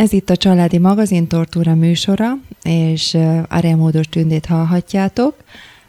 [0.00, 3.16] Ez itt a Családi Magazin Tortúra műsora, és
[3.48, 5.34] Arémódos tündét hallhatjátok.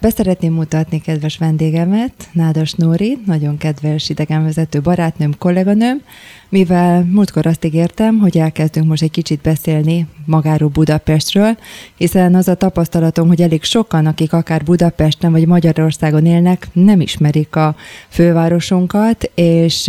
[0.01, 6.01] Beszeretném mutatni kedves vendégemet, Nádas Nóri, nagyon kedves idegenvezető barátnőm, kolléganőm,
[6.49, 11.57] mivel múltkor azt ígértem, hogy elkezdünk most egy kicsit beszélni magáról Budapestről,
[11.95, 17.55] hiszen az a tapasztalatom, hogy elég sokan, akik akár Budapesten vagy Magyarországon élnek, nem ismerik
[17.55, 17.75] a
[18.07, 19.83] fővárosunkat, és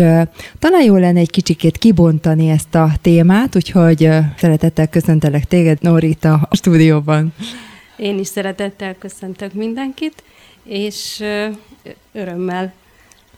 [0.59, 6.57] talán jó lenne egy kicsikét kibontani ezt a témát, úgyhogy szeretettel köszöntelek téged, Norita, a
[6.57, 7.33] stúdióban.
[8.03, 10.23] Én is szeretettel köszöntök mindenkit,
[10.65, 11.25] és
[12.13, 12.73] örömmel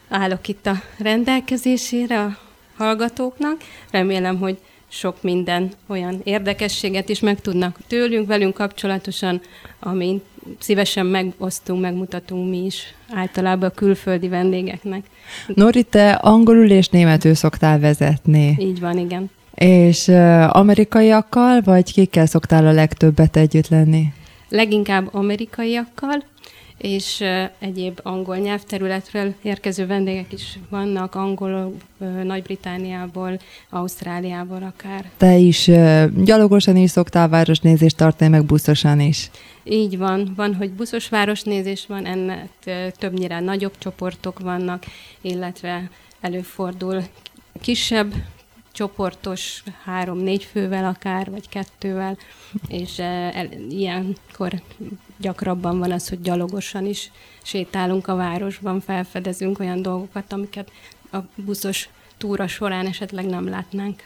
[0.09, 2.37] állok itt a rendelkezésére a
[2.77, 3.56] hallgatóknak.
[3.90, 9.40] Remélem, hogy sok minden olyan érdekességet is megtudnak tőlünk, velünk kapcsolatosan,
[9.80, 10.23] amin
[10.59, 15.04] szívesen megosztunk, megmutatunk mi is általában a külföldi vendégeknek.
[15.46, 18.56] Nori, te angolul és németül szoktál vezetni.
[18.59, 19.30] Így van, igen.
[19.54, 20.09] És
[20.48, 24.12] amerikaiakkal, vagy kikkel szoktál a legtöbbet együtt lenni?
[24.48, 26.24] Leginkább amerikaiakkal,
[26.78, 27.24] és
[27.59, 31.74] egyéb angol nyelvterületről érkező vendégek is vannak, angol,
[32.23, 33.38] Nagy-Britániából,
[33.70, 35.10] Ausztráliából akár.
[35.16, 35.70] Te is
[36.24, 39.30] gyalogosan is szoktál városnézést tartani, meg buszosan is.
[39.64, 42.48] Így van, van, hogy buszos városnézés van, ennek
[42.98, 44.84] többnyire nagyobb csoportok vannak,
[45.20, 47.02] illetve előfordul
[47.60, 48.14] kisebb
[48.74, 52.18] csoportos, három-négy fővel akár, vagy kettővel,
[52.68, 53.02] és e,
[53.34, 54.62] el, ilyenkor
[55.16, 57.10] gyakrabban van az, hogy gyalogosan is
[57.42, 60.70] sétálunk a városban, felfedezünk olyan dolgokat, amiket
[61.12, 64.02] a buszos túra során esetleg nem látnánk.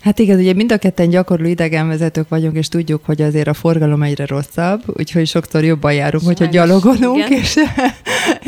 [0.00, 4.02] Hát igen, ugye mind a ketten gyakorló idegenvezetők vagyunk, és tudjuk, hogy azért a forgalom
[4.02, 7.56] egyre rosszabb, úgyhogy sokszor jobban járunk, Sajnos, hogyha gyalogolunk, és,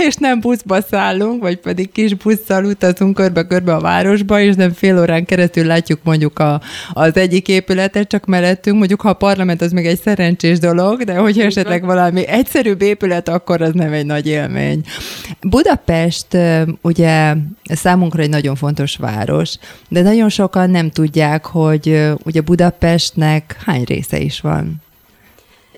[0.07, 4.99] és nem buszba szállunk, vagy pedig kis busszal utazunk körbe-körbe a városba, és nem fél
[4.99, 6.61] órán keresztül látjuk mondjuk a,
[6.93, 11.15] az egyik épületet, csak mellettünk, mondjuk ha a parlament az még egy szerencsés dolog, de
[11.15, 14.81] hogyha esetleg valami egyszerűbb épület, akkor az nem egy nagy élmény.
[15.41, 16.27] Budapest
[16.83, 17.35] ugye
[17.65, 19.55] számunkra egy nagyon fontos város,
[19.89, 24.85] de nagyon sokan nem tudják, hogy ugye Budapestnek hány része is van?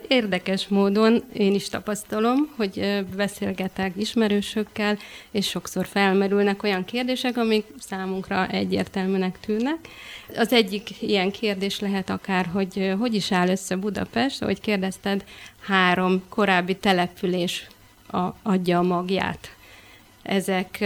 [0.09, 4.99] Érdekes módon én is tapasztalom, hogy beszélgetek ismerősökkel,
[5.31, 9.89] és sokszor felmerülnek olyan kérdések, amik számunkra egyértelműnek tűnnek.
[10.37, 15.25] Az egyik ilyen kérdés lehet akár, hogy hogy is áll össze Budapest, ahogy kérdezted,
[15.61, 17.67] három korábbi település
[18.43, 19.57] adja a magját.
[20.23, 20.85] Ezek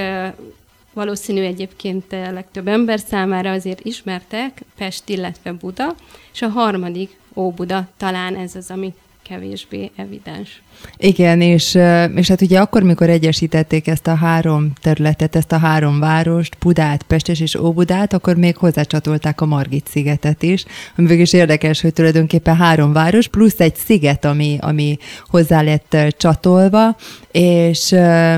[0.93, 5.95] valószínű egyébként a legtöbb ember számára azért ismertek Pest, illetve Buda,
[6.33, 8.95] és a harmadik Óbuda talán ez az, ami
[9.33, 10.61] kevésbé evidens.
[10.97, 11.79] Igen, és,
[12.15, 17.03] és hát ugye akkor, mikor egyesítették ezt a három területet, ezt a három várost, Budát,
[17.03, 20.65] Pestes és Óbudát, akkor még hozzácsatolták a Margit szigetet is,
[20.97, 25.97] ami végül is érdekes, hogy tulajdonképpen három város, plusz egy sziget, ami, ami hozzá lett
[26.17, 26.97] csatolva,
[27.33, 27.91] és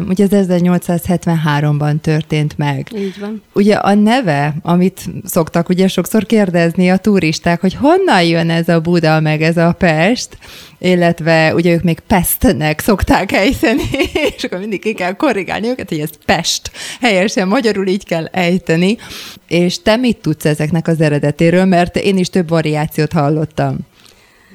[0.08, 2.88] ugye ez 1873-ban történt meg.
[2.96, 3.42] Így van.
[3.52, 8.80] Ugye a neve, amit szoktak ugye sokszor kérdezni a turisták, hogy honnan jön ez a
[8.80, 10.38] Buda, meg ez a Pest,
[10.78, 11.98] illetve ugye ők még
[12.38, 13.82] Pestnek szokták ejteni,
[14.36, 16.70] és akkor mindig ki kell korrigálni őket, hogy ez Pest.
[17.00, 18.96] Helyesen magyarul így kell ejteni.
[19.48, 23.78] És te mit tudsz ezeknek az eredetéről, mert én is több variációt hallottam.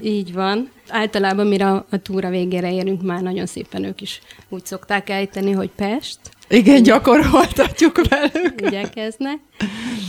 [0.01, 0.71] Így van.
[0.87, 5.69] Általában, mire a, túra végére érünk, már nagyon szépen ők is úgy szokták ejteni, hogy
[5.75, 6.19] Pest.
[6.49, 8.61] Igen, gyakoroltatjuk velük.
[8.61, 9.37] Igyekeznek.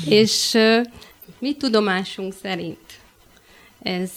[0.09, 0.57] És
[1.39, 2.79] mi tudomásunk szerint
[3.83, 4.11] ez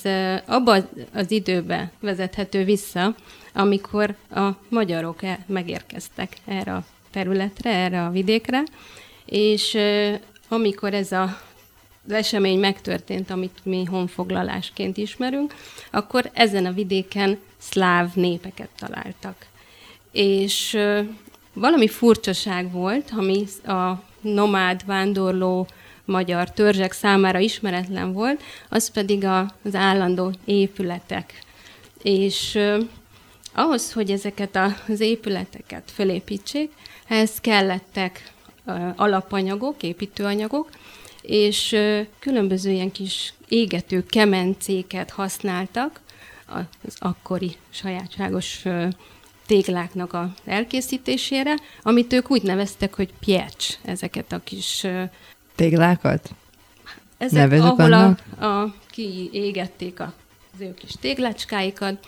[0.45, 3.15] abban az időben vezethető vissza,
[3.53, 8.63] amikor a magyarok e, megérkeztek erre a területre, erre a vidékre,
[9.25, 9.77] és
[10.47, 11.37] amikor ez a
[12.05, 15.53] az esemény megtörtént, amit mi honfoglalásként ismerünk,
[15.91, 19.45] akkor ezen a vidéken szláv népeket találtak.
[20.11, 20.77] És
[21.53, 25.67] valami furcsaság volt, ami a nomád, vándorló
[26.05, 29.25] magyar törzsek számára ismeretlen volt, az pedig
[29.63, 31.39] az állandó épületek.
[32.01, 32.59] És
[33.53, 36.71] ahhoz, hogy ezeket az épületeket felépítsék,
[37.07, 38.31] ehhez kellettek
[38.95, 40.69] alapanyagok, építőanyagok,
[41.21, 41.75] és
[42.19, 46.01] különböző ilyen kis égető kemencéket használtak
[46.83, 48.63] az akkori sajátságos
[49.45, 54.85] tégláknak az elkészítésére, amit ők úgy neveztek, hogy piecs, ezeket a kis
[55.55, 56.29] Téglákat?
[57.17, 60.11] Ezek, Nevezük ahol a, a, kiégették az
[60.59, 62.07] ő kis téglácskáikat,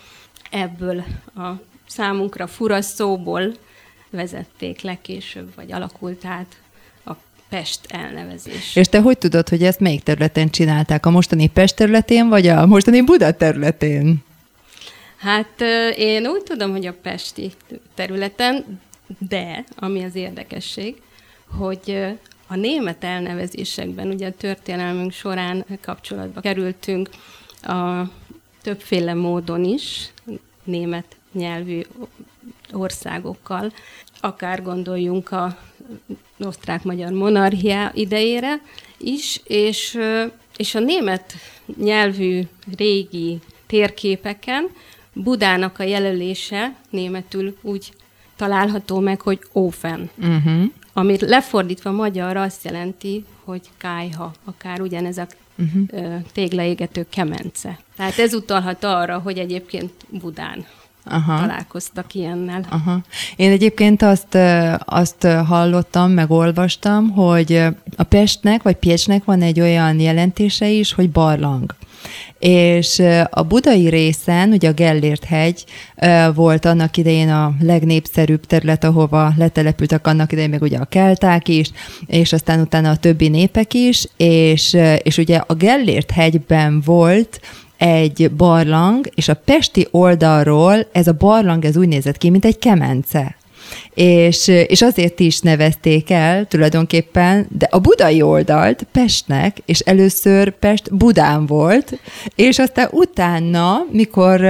[0.50, 1.04] ebből
[1.36, 1.50] a
[1.86, 3.54] számunkra fura szóból
[4.10, 6.56] vezették le később, vagy alakult át
[7.04, 7.12] a
[7.48, 8.76] Pest elnevezés.
[8.76, 11.06] És te hogy tudod, hogy ezt melyik területen csinálták?
[11.06, 14.24] A mostani Pest területén, vagy a mostani Buda területén?
[15.16, 15.60] Hát
[15.96, 17.52] én úgy tudom, hogy a Pesti
[17.94, 18.80] területen,
[19.18, 21.02] de ami az érdekesség,
[21.58, 22.16] hogy
[22.46, 27.08] a német elnevezésekben, ugye a történelmünk során kapcsolatba kerültünk
[27.62, 28.02] a
[28.66, 30.12] többféle módon is
[30.64, 31.80] német nyelvű
[32.72, 33.72] országokkal,
[34.20, 35.58] akár gondoljunk a
[36.38, 38.60] osztrák-magyar monarchia idejére
[38.98, 39.98] is, és,
[40.56, 41.34] és a német
[41.76, 42.42] nyelvű
[42.76, 44.68] régi térképeken
[45.12, 47.92] Budának a jelölése németül úgy
[48.36, 50.10] található meg, hogy Ófen.
[50.18, 50.62] Uh-huh.
[50.92, 55.26] Amit lefordítva magyarra azt jelenti, hogy kájha, akár ugyanez a
[55.58, 56.22] uh-huh.
[56.32, 57.78] téglaégető kemence.
[57.96, 60.64] Tehát ez utalhat arra, hogy egyébként Budán
[61.04, 61.40] Aha.
[61.40, 62.64] találkoztak ilyennel.
[62.70, 63.00] Aha.
[63.36, 64.38] Én egyébként azt,
[64.78, 67.62] azt hallottam, meg olvastam, hogy
[67.96, 71.74] a Pestnek, vagy Pécsnek van egy olyan jelentése is, hogy barlang.
[72.38, 75.64] És a budai részen, ugye a Gellért hegy
[76.34, 81.70] volt annak idején a legnépszerűbb terület, ahova letelepültek annak idején meg ugye a kelták is,
[82.06, 87.40] és aztán utána a többi népek is, és, és ugye a Gellért hegyben volt
[87.76, 92.58] egy barlang, és a pesti oldalról ez a barlang ez úgy nézett ki, mint egy
[92.58, 93.36] kemence.
[93.96, 100.94] És, és azért is nevezték el tulajdonképpen, de a budai oldalt Pestnek, és először Pest
[100.94, 101.98] Budán volt,
[102.34, 104.40] és aztán utána, mikor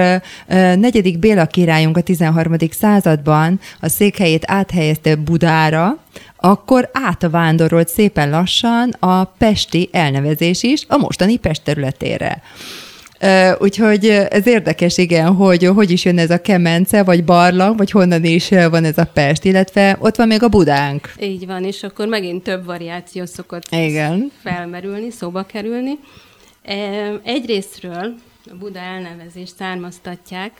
[0.77, 2.55] negyedik Béla királyunk a 13.
[2.71, 5.99] században a székhelyét áthelyezte Budára,
[6.37, 12.43] akkor átvándorolt szépen lassan a pesti elnevezés is a mostani Pest területére.
[13.59, 18.25] Úgyhogy ez érdekes, igen, hogy hogy is jön ez a kemence, vagy barlang, vagy honnan
[18.25, 21.13] is van ez a Pest, illetve ott van még a Budánk.
[21.21, 24.33] Így van, és akkor megint több variáció szokott igen.
[24.43, 25.99] felmerülni, szóba kerülni.
[27.23, 28.15] Egyrésztről
[28.51, 30.53] a Buda elnevezést származtatják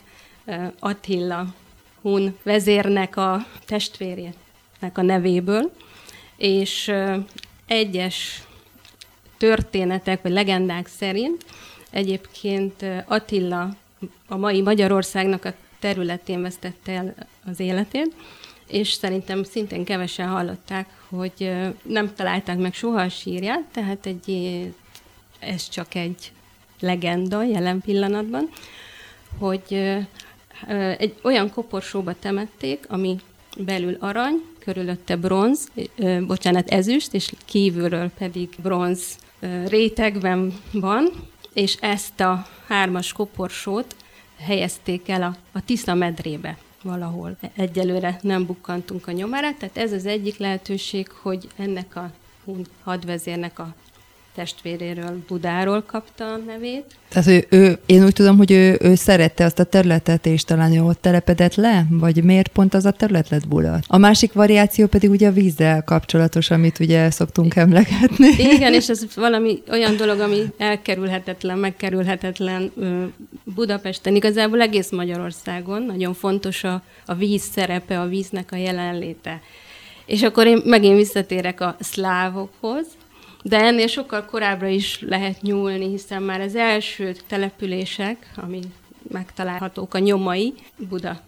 [0.79, 1.45] Attila
[2.01, 4.33] Hun vezérnek a testvérjének
[4.93, 5.71] a nevéből,
[6.37, 6.91] és
[7.67, 8.41] egyes
[9.37, 11.45] történetek vagy legendák szerint
[11.97, 13.69] Egyébként Attila
[14.27, 17.15] a mai Magyarországnak a területén vesztette el
[17.45, 18.13] az életét,
[18.67, 21.51] és szerintem szintén kevesen hallották, hogy
[21.81, 24.59] nem találták meg soha a sírját, tehát egy,
[25.39, 26.31] ez csak egy
[26.79, 28.49] legenda jelen pillanatban,
[29.37, 29.97] hogy
[30.97, 33.19] egy olyan koporsóba temették, ami
[33.57, 35.71] belül arany, körülötte bronz,
[36.27, 39.17] bocsánat, ezüst, és kívülről pedig bronz
[39.67, 41.11] rétegben van,
[41.57, 43.95] és ezt a hármas koporsót
[44.39, 47.37] helyezték el a, a Tisza medrébe valahol.
[47.55, 52.11] Egyelőre nem bukkantunk a nyomára, tehát ez az egyik lehetőség, hogy ennek a
[52.83, 53.75] hadvezérnek a
[54.37, 56.85] testvéréről, Budáról kapta a nevét.
[57.09, 60.73] Tehát ő, ő, én úgy tudom, hogy ő, ő szerette azt a területet, és talán
[60.73, 61.85] ő ott telepedett le?
[61.89, 63.79] Vagy miért pont az a terület lett Buda?
[63.87, 68.27] A másik variáció pedig ugye a vízzel kapcsolatos, amit ugye szoktunk emlegetni.
[68.37, 72.71] Igen, és ez valami olyan dolog, ami elkerülhetetlen, megkerülhetetlen
[73.43, 75.81] Budapesten, igazából egész Magyarországon.
[75.81, 79.41] Nagyon fontos a, a víz szerepe, a víznek a jelenléte.
[80.05, 82.85] És akkor én megint visszatérek a szlávokhoz,
[83.47, 88.59] de ennél sokkal korábbra is lehet nyúlni, hiszen már az első települések, ami
[89.11, 90.53] megtalálhatók a nyomai,
[90.89, 91.21] Buda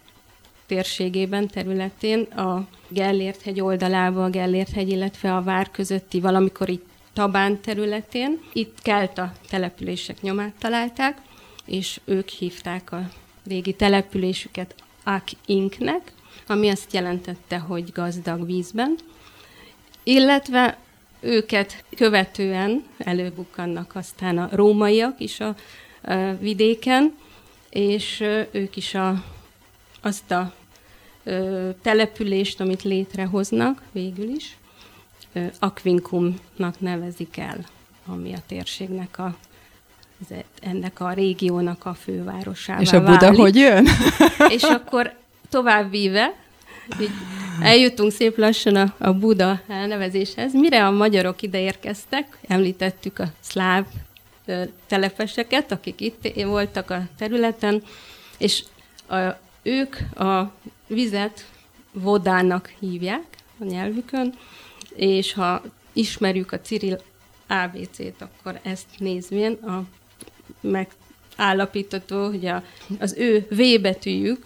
[0.65, 6.85] térségében, területén, a Gellért hegy oldalában, a Gellért hegy, illetve a vár közötti valamikor itt
[7.13, 8.39] Tabán területén.
[8.53, 11.17] Itt Kelta települések nyomát találták,
[11.65, 13.09] és ők hívták a
[13.47, 16.11] régi településüket Ak-Inknek,
[16.47, 18.95] ami azt jelentette, hogy gazdag vízben.
[20.03, 20.77] Illetve
[21.19, 25.55] őket követően előbukkannak aztán a rómaiak is a,
[26.01, 27.17] a vidéken,
[27.69, 29.23] és ők is a,
[30.01, 30.53] azt a
[31.23, 34.57] ö, települést, amit létrehoznak végül is,
[35.33, 37.65] ö, Akvinkumnak nevezik el,
[38.05, 39.37] ami a térségnek a
[40.61, 43.39] ennek a régiónak a fővárosává És a Buda válik.
[43.39, 43.87] hogy jön?
[44.49, 45.13] És akkor
[45.49, 46.35] tovább víve,
[47.01, 47.11] így
[47.61, 50.53] eljutunk szép lassan a, a Buda elnevezéshez.
[50.53, 53.85] Mire a magyarok ide érkeztek, említettük a szláv
[54.87, 57.83] telepeseket, akik itt voltak a területen,
[58.37, 58.63] és
[59.07, 59.17] a,
[59.63, 60.51] ők a
[60.87, 61.45] vizet
[61.91, 63.25] vodának hívják
[63.59, 64.33] a nyelvükön,
[64.95, 65.61] és ha
[65.93, 67.01] ismerjük a Cyril
[67.47, 69.83] ABC-t, akkor ezt nézvén a
[70.61, 72.63] megállapítható, hogy a,
[72.99, 74.45] az ő V betűjük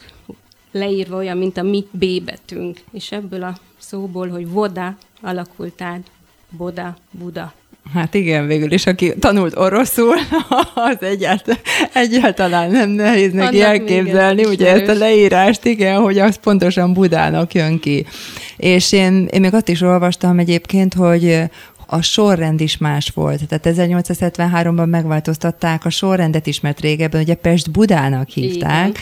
[0.74, 2.78] leírva olyan, mint a mi B betűnk.
[2.92, 6.12] És ebből a szóból, hogy voda alakult át
[6.58, 7.54] Boda, Buda.
[7.94, 10.16] Hát igen, végül is, aki tanult oroszul,
[10.90, 11.62] az egyáltalán,
[11.94, 17.54] egyáltalán nem nehéz neki Annak elképzelni, ugye ezt a leírást, igen, hogy az pontosan Budának
[17.54, 18.06] jön ki.
[18.58, 21.50] És én, én még azt is olvastam egyébként, hogy
[21.86, 23.42] a sorrend is más volt.
[23.48, 29.02] Tehát 1873-ban megváltoztatták a sorrendet is, mert régebben ugye Pest Budának hívták, Igen.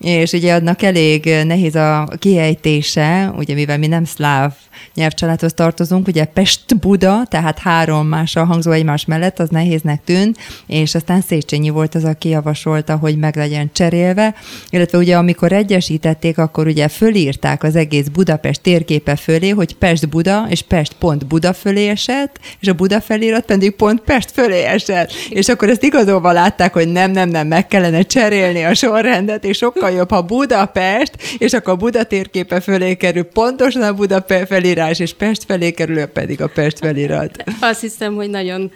[0.00, 4.52] És ugye adnak elég nehéz a kiejtése, ugye mivel mi nem szláv
[4.94, 11.20] nyelvcsaládhoz tartozunk, ugye Pest-Buda, tehát három mással hangzó egymás mellett, az nehéznek tűnt, és aztán
[11.20, 14.34] Széchenyi volt az, aki javasolta, hogy meg legyen cserélve,
[14.70, 20.62] illetve ugye amikor egyesítették, akkor ugye fölírták az egész Budapest térképe fölé, hogy Pest-Buda és
[20.62, 25.12] Pest pont Buda fölé esett, és a Buda felirat pedig pont Pest fölé esett.
[25.28, 29.56] És akkor ezt igazolva látták, hogy nem, nem, nem, meg kellene cserélni a sorrendet, és
[29.56, 34.44] sokkal jobb, ha Budapest, és akkor a Buda térképe fölé kerül pontosan a Buda felé
[34.44, 37.44] felírás, és Pest felé kerül, pedig a Pest felirat.
[37.60, 38.70] Azt hiszem, hogy nagyon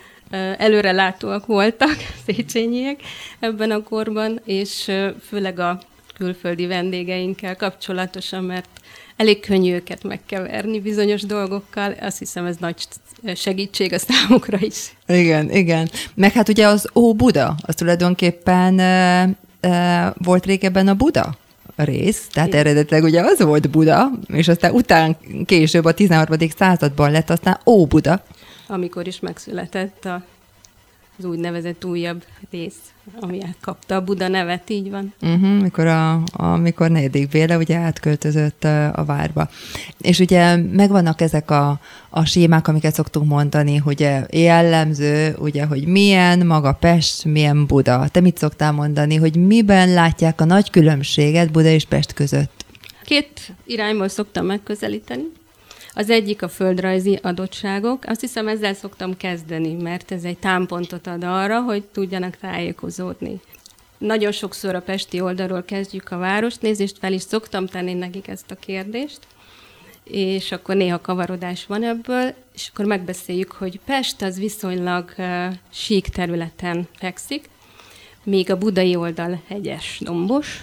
[0.58, 3.00] előrelátóak voltak Széchenyiek
[3.40, 4.90] ebben a korban, és
[5.28, 5.80] főleg a
[6.14, 8.68] külföldi vendégeinkkel kapcsolatosan, mert
[9.16, 11.94] elég könnyű őket megkeverni bizonyos dolgokkal.
[12.00, 12.86] Azt hiszem, ez nagy
[13.34, 14.96] segítség a számukra is.
[15.06, 15.90] Igen, igen.
[16.14, 18.80] Meg hát ugye az Ó Buda, az tulajdonképpen
[20.18, 21.36] volt régebben a Buda
[21.76, 25.16] rész, tehát eredetileg ugye az volt Buda, és aztán után
[25.46, 26.38] később a 13.
[26.56, 28.22] században lett aztán Ó Buda.
[28.66, 30.22] Amikor is megszületett a,
[31.18, 32.78] az úgynevezett újabb rész,
[33.20, 35.14] ami kapta a Buda nevet, így van.
[35.22, 39.48] Uh-huh, mikor, a, a, mikor negyedik Béla ugye átköltözött a, a várba.
[40.00, 46.46] És ugye megvannak ezek a, a sémák, amiket szoktunk mondani, hogy jellemző, ugye, hogy milyen
[46.46, 48.08] maga Pest, milyen Buda.
[48.08, 52.64] Te mit szoktál mondani, hogy miben látják a nagy különbséget Buda és Pest között?
[53.04, 55.22] Két irányból szoktam megközelíteni.
[55.94, 58.04] Az egyik a földrajzi adottságok.
[58.06, 63.40] Azt hiszem ezzel szoktam kezdeni, mert ez egy támpontot ad arra, hogy tudjanak tájékozódni.
[63.98, 68.54] Nagyon sokszor a pesti oldalról kezdjük a városnézést, fel is szoktam tenni nekik ezt a
[68.54, 69.18] kérdést,
[70.04, 76.08] és akkor néha kavarodás van ebből, és akkor megbeszéljük, hogy Pest az viszonylag uh, sík
[76.08, 77.48] területen fekszik,
[78.24, 80.62] még a budai oldal hegyes, dombos,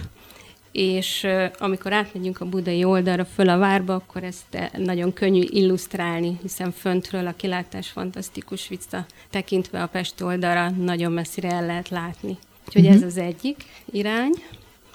[0.72, 1.26] és
[1.58, 7.26] amikor átmegyünk a budai oldalra föl a várba, akkor ezt nagyon könnyű illusztrálni, hiszen föntről
[7.26, 12.38] a kilátás fantasztikus vissza tekintve a Pest oldalra nagyon messzire el lehet látni.
[12.66, 12.96] Úgyhogy uh-huh.
[12.96, 14.32] ez az egyik irány.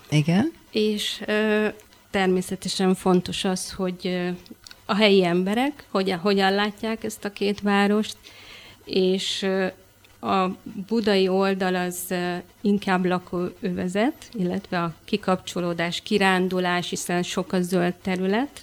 [0.09, 0.51] Igen.
[0.71, 1.67] És ö,
[2.11, 4.31] természetesen fontos az, hogy
[4.85, 8.17] a helyi emberek hogyan, hogyan látják ezt a két várost,
[8.85, 9.45] és
[10.25, 10.55] a
[10.87, 12.13] budai oldal az
[12.61, 18.61] inkább lakóövezet, illetve a kikapcsolódás, kirándulás, hiszen sok a zöld terület,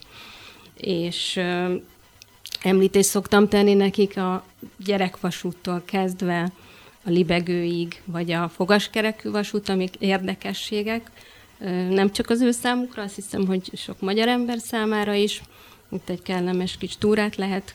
[0.76, 1.40] és
[2.62, 4.44] említést szoktam tenni nekik a
[4.84, 6.52] gyerekvasúttól kezdve
[7.04, 11.10] a libegőig, vagy a fogaskerekű vasút, amik érdekességek,
[11.90, 15.42] nem csak az ő számukra, azt hiszem, hogy sok magyar ember számára is,
[15.92, 17.74] itt egy kellemes kis túrát lehet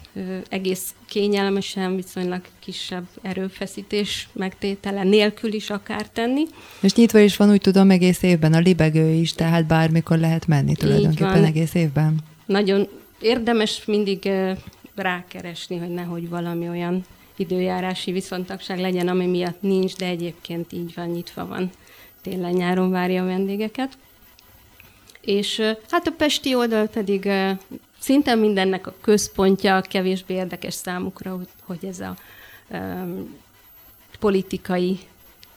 [0.50, 6.44] egész kényelmesen, viszonylag kisebb erőfeszítés megtétele nélkül is akár tenni.
[6.82, 10.76] És nyitva is van, úgy tudom, egész évben a libegő is, tehát bármikor lehet menni
[10.76, 12.20] tulajdonképpen egész évben.
[12.46, 12.88] Nagyon
[13.22, 14.30] érdemes mindig
[14.96, 17.06] rákeresni, hogy nehogy valami olyan
[17.36, 21.70] időjárási viszontagság legyen, ami miatt nincs, de egyébként így van, nyitva van.
[22.22, 23.98] Télen-nyáron várja a vendégeket.
[25.22, 27.30] És hát a pesti oldal pedig
[28.08, 32.16] szinte mindennek a központja kevésbé érdekes számukra, hogy ez a
[32.70, 33.36] um,
[34.20, 35.00] politikai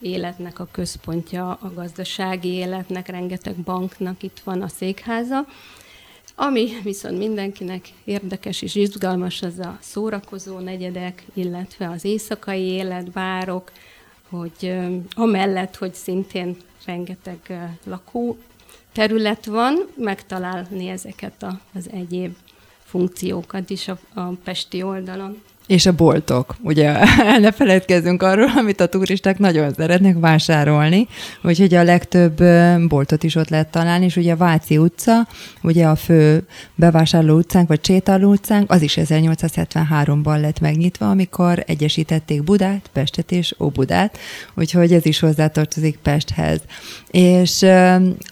[0.01, 5.47] életnek a központja, a gazdasági életnek, rengeteg banknak itt van a székháza.
[6.35, 13.73] Ami viszont mindenkinek érdekes és izgalmas, az a szórakozó negyedek, illetve az éjszakai élet, bárok,
[14.29, 14.79] hogy
[15.15, 18.39] amellett, hogy szintén rengeteg uh, lakó
[18.93, 22.37] terület van, megtalálni ezeket a, az egyéb
[22.85, 25.43] funkciókat is a, a pesti oldalon.
[25.71, 26.57] És a boltok.
[26.63, 26.93] Ugye
[27.41, 31.07] ne feledkezzünk arról, amit a turisták nagyon szeretnek vásárolni,
[31.43, 32.43] úgyhogy a legtöbb
[32.89, 35.27] boltot is ott lehet találni, és ugye a Váci utca,
[35.63, 42.43] ugye a fő bevásárló utcánk, vagy sétáló utcánk, az is 1873-ban lett megnyitva, amikor egyesítették
[42.45, 44.19] Budát, Pestet és Óbudát,
[44.55, 46.61] úgyhogy ez is hozzátartozik Pesthez.
[47.11, 47.67] És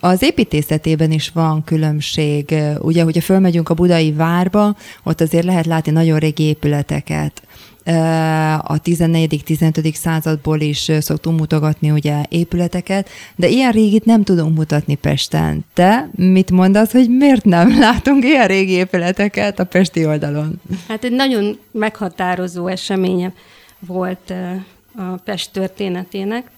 [0.00, 2.54] az építészetében is van különbség.
[2.78, 7.26] Ugye, hogyha fölmegyünk a budai várba, ott azért lehet látni nagyon régi épületeket,
[8.62, 9.94] a 14.-15.
[9.94, 15.64] századból is szoktunk mutogatni ugye épületeket, de ilyen régit nem tudunk mutatni Pesten.
[15.74, 20.60] Te mit mondasz, hogy miért nem látunk ilyen régi épületeket a pesti oldalon?
[20.88, 23.32] Hát egy nagyon meghatározó eseménye
[23.78, 24.32] volt
[24.96, 26.50] a Pest történetének,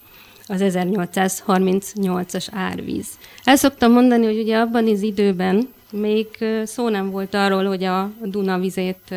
[0.47, 3.07] az 1838-as árvíz.
[3.45, 6.27] El szoktam mondani, hogy ugye abban az időben még
[6.65, 9.15] szó nem volt arról, hogy a Duna vizét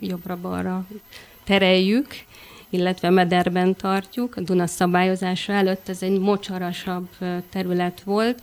[0.00, 0.86] jobbra-balra
[1.46, 2.06] tereljük,
[2.70, 4.36] illetve mederben tartjuk.
[4.36, 7.08] A Duna szabályozása előtt ez egy mocsarasabb
[7.50, 8.42] terület volt,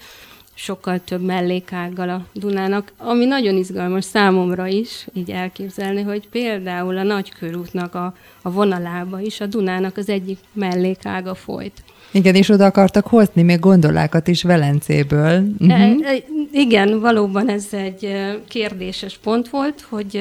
[0.53, 7.03] sokkal több mellékággal a Dunának, ami nagyon izgalmas számomra is, így elképzelni, hogy például a
[7.03, 11.83] Nagykörútnak a, a vonalába is a Dunának az egyik mellékága folyt.
[12.12, 15.43] Igen, és oda akartak hozni még gondolákat is Velencéből.
[15.60, 16.07] Uh-huh.
[16.07, 18.15] E, igen, valóban ez egy
[18.48, 20.19] kérdéses pont volt, hogy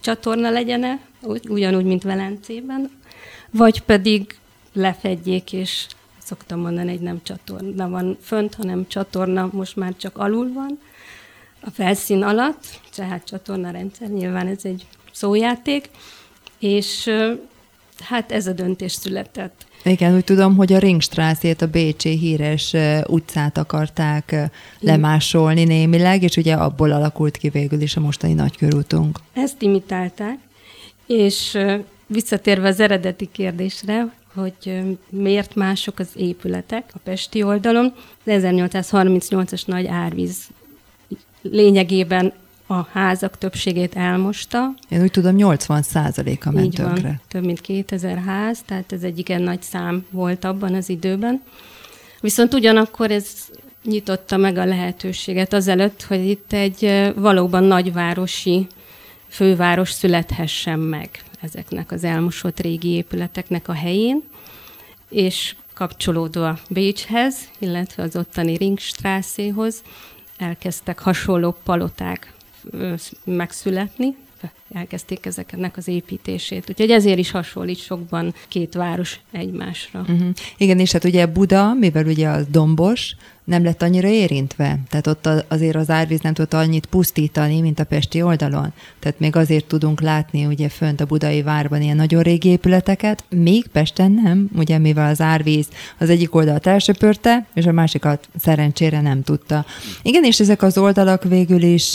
[0.00, 0.98] csatorna legyen-e,
[1.48, 2.90] ugyanúgy, mint Velencében,
[3.50, 4.38] vagy pedig
[4.72, 5.86] lefedjék, és
[6.18, 10.78] szoktam mondani, hogy nem csatorna van fönt, hanem csatorna most már csak alul van,
[11.60, 15.90] a felszín alatt, tehát csatorna rendszer, nyilván ez egy szójáték,
[16.58, 17.10] és
[18.00, 19.66] hát ez a döntés született.
[19.84, 22.74] Igen, úgy tudom, hogy a Ringstraßét, a Bécsi híres
[23.06, 24.50] utcát akarták
[24.80, 29.18] lemásolni némileg, és ugye abból alakult ki végül is a mostani nagykörútunk.
[29.32, 30.38] Ezt imitálták,
[31.12, 31.58] és
[32.06, 39.86] visszatérve az eredeti kérdésre, hogy miért mások az épületek a Pesti oldalon, az 1838-as nagy
[39.86, 40.48] árvíz
[41.42, 42.32] lényegében
[42.66, 44.74] a házak többségét elmosta.
[44.88, 47.02] Én úgy tudom, 80 százaléka ment Így tönkre.
[47.02, 51.42] Van, több mint 2000 ház, tehát ez egy igen nagy szám volt abban az időben.
[52.20, 53.26] Viszont ugyanakkor ez
[53.84, 58.66] nyitotta meg a lehetőséget azelőtt, hogy itt egy valóban nagyvárosi
[59.32, 61.10] főváros születhessen meg
[61.40, 64.22] ezeknek az elmosott régi épületeknek a helyén,
[65.08, 69.82] és kapcsolódva Bécshez, illetve az ottani Ringstrászéhoz
[70.36, 72.32] elkezdtek hasonló paloták
[73.24, 74.16] megszületni,
[74.72, 76.70] elkezdték ezeknek az építését.
[76.70, 80.00] Úgyhogy ezért is hasonlít sokban két város egymásra.
[80.00, 80.28] Uh-huh.
[80.56, 84.78] Igen, és hát ugye Buda, mivel ugye az dombos, nem lett annyira érintve.
[84.88, 88.72] Tehát ott azért az árvíz nem tudott annyit pusztítani, mint a pesti oldalon.
[88.98, 93.66] Tehát még azért tudunk látni ugye fönt a budai várban ilyen nagyon régi épületeket, még
[93.66, 95.66] Pesten nem, ugye mivel az árvíz
[95.98, 99.64] az egyik oldalt elsöpörte, és a másikat szerencsére nem tudta.
[100.02, 101.92] Igen, és ezek az oldalak végül is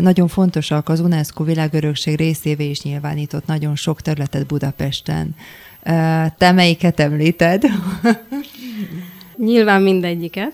[0.00, 5.34] nagyon fontosak, az UNESCO világörökség részévé is nyilvánított nagyon sok területet Budapesten.
[6.38, 7.62] Te melyiket említed?
[9.36, 10.52] Nyilván mindegyiket.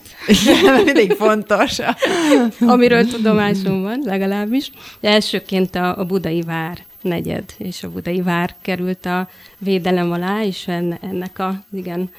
[0.85, 1.79] Mindig fontos.
[2.61, 4.71] Amiről tudomásom van, legalábbis.
[5.01, 10.69] Elsőként a, a budai vár negyed, és a budai vár került a védelem alá, és
[11.01, 12.11] ennek a igen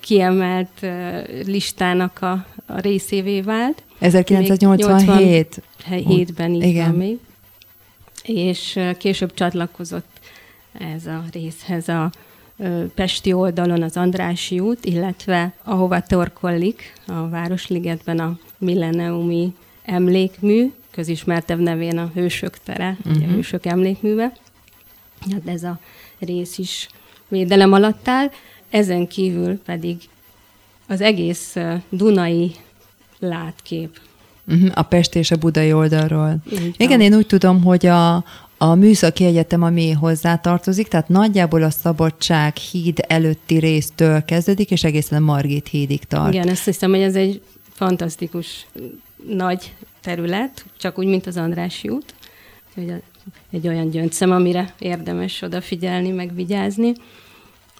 [0.00, 0.86] kiemelt
[1.46, 3.82] listának a, a részévé vált.
[3.98, 5.62] 1987.
[5.90, 6.86] 87-ben így igen.
[6.86, 7.18] van még.
[8.22, 10.20] És később csatlakozott
[10.94, 12.10] ez a részhez a
[12.94, 21.98] Pesti oldalon az Andrási út, illetve ahova torkollik a Városligetben a Milleniumi emlékmű, közismertebb nevén
[21.98, 23.16] a Hősök tere, uh-huh.
[23.16, 23.34] ugye a mhm.
[23.34, 24.32] Hősök emlékműve.
[25.30, 25.78] Hát ez a
[26.18, 26.88] rész is
[27.28, 28.30] védelem alatt áll.
[28.70, 29.96] Ezen kívül pedig
[30.86, 31.56] az egész
[31.88, 32.52] Dunai
[33.18, 34.00] látkép.
[34.46, 36.36] Uh-huh, a Pest és a Budai oldalról.
[36.76, 38.24] Igen, én úgy tudom, hogy a,
[38.62, 44.84] a műszaki egyetem, ami hozzá tartozik, tehát nagyjából a Szabadság híd előtti résztől kezdődik, és
[44.84, 46.32] egészen Margit hídig tart.
[46.32, 48.66] Igen, ezt hiszem, hogy ez egy fantasztikus
[49.28, 52.14] nagy terület, csak úgy, mint az Andrási út.
[52.74, 53.02] Hogy
[53.50, 56.92] egy olyan gyöngyszem, amire érdemes odafigyelni, meg vigyázni.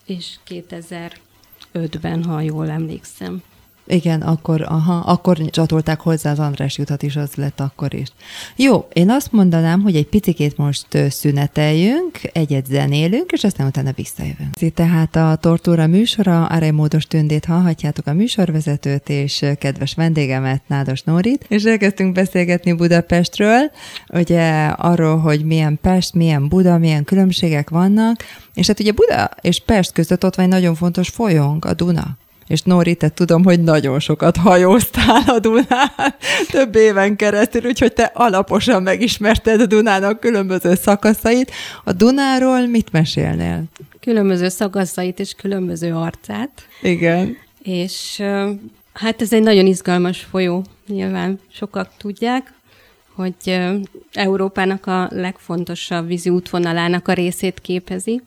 [0.07, 3.42] És 2005-ben, ha jól emlékszem,
[3.87, 8.09] igen, akkor, aha, akkor csatolták hozzá az András jutat is, az lett akkor is.
[8.57, 14.61] Jó, én azt mondanám, hogy egy picikét most szüneteljünk, egyet zenélünk, és aztán utána visszajövünk.
[14.61, 21.03] Itt tehát a Tortúra műsora, Arai Módos Tündét hallhatjátok a műsorvezetőt, és kedves vendégemet, Nádas
[21.03, 23.71] Nórit, és elkezdtünk beszélgetni Budapestről,
[24.09, 29.61] ugye arról, hogy milyen Pest, milyen Buda, milyen különbségek vannak, és hát ugye Buda és
[29.61, 32.16] Pest között ott van egy nagyon fontos folyónk, a Duna.
[32.47, 36.15] És Nóri, te tudom, hogy nagyon sokat hajóztál a Dunán,
[36.51, 41.51] több éven keresztül, úgyhogy te alaposan megismerted a Dunának különböző szakaszait.
[41.85, 43.65] A Dunáról mit mesélnél?
[44.01, 46.51] Különböző szakaszait és különböző arcát.
[46.83, 47.37] Igen.
[47.63, 48.23] És
[48.93, 52.53] hát ez egy nagyon izgalmas folyó, nyilván sokak tudják,
[53.15, 53.61] hogy
[54.13, 58.23] Európának a legfontosabb vízi útvonalának a részét képezi.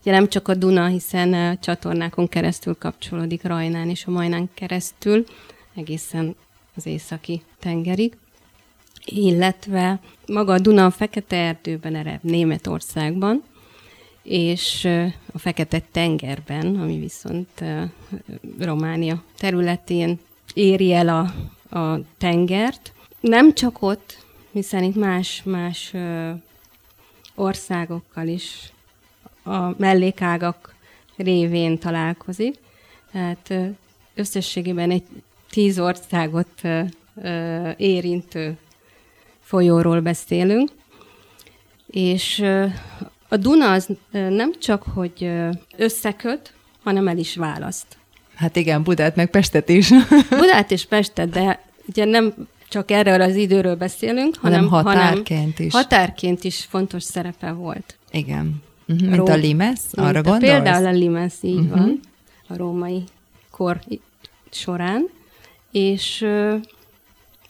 [0.00, 5.24] Ugye nem csak a Duna, hiszen csatornákon keresztül kapcsolódik Rajnán és a Majnán keresztül,
[5.74, 6.34] egészen
[6.76, 8.16] az északi tengerig,
[9.04, 13.42] illetve maga a Duna a Fekete Erdőben ered Németországban,
[14.22, 14.84] és
[15.32, 17.64] a Fekete tengerben, ami viszont
[18.58, 20.18] Románia területén
[20.54, 21.20] éri el a,
[21.78, 22.92] a tengert.
[23.20, 25.94] Nem csak ott, hiszen itt más, más
[27.34, 28.72] országokkal is
[29.50, 30.74] a mellékágak
[31.16, 32.54] révén találkozik.
[33.12, 33.52] Tehát
[34.14, 35.02] összességében egy
[35.50, 36.62] tíz országot
[37.76, 38.56] érintő
[39.40, 40.70] folyóról beszélünk.
[41.86, 42.44] És
[43.28, 45.30] a Duna az nem csak, hogy
[45.76, 47.86] összeköt, hanem el is választ.
[48.34, 49.90] Hát igen, Budát meg Pestet is.
[50.40, 52.34] Budát és Pestet, de ugye nem
[52.68, 55.72] csak erről az időről beszélünk, hanem, hanem határként hanem is.
[55.72, 57.96] Határként is fontos szerepe volt.
[58.10, 58.62] Igen.
[58.90, 60.52] Uh-huh, mint Ró- a Limes, arra gondolsz?
[60.52, 61.78] Például a Limes, így uh-huh.
[61.78, 62.00] van,
[62.48, 63.04] a római
[63.50, 63.80] kor
[64.50, 65.08] során,
[65.70, 66.26] és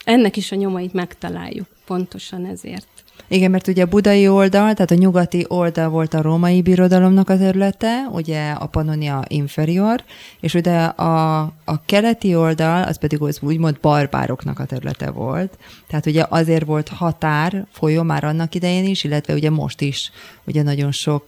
[0.05, 2.87] ennek is a nyomait megtaláljuk, pontosan ezért.
[3.29, 7.39] Igen, mert ugye a budai oldal, tehát a nyugati oldal volt a római birodalomnak a
[7.39, 10.05] területe, ugye a Pannonia inferior,
[10.41, 15.59] és ugye a, a keleti oldal, az pedig az úgymond barbároknak a területe volt.
[15.89, 20.11] Tehát ugye azért volt határ folyó már annak idején is, illetve ugye most is
[20.45, 21.27] ugye nagyon sok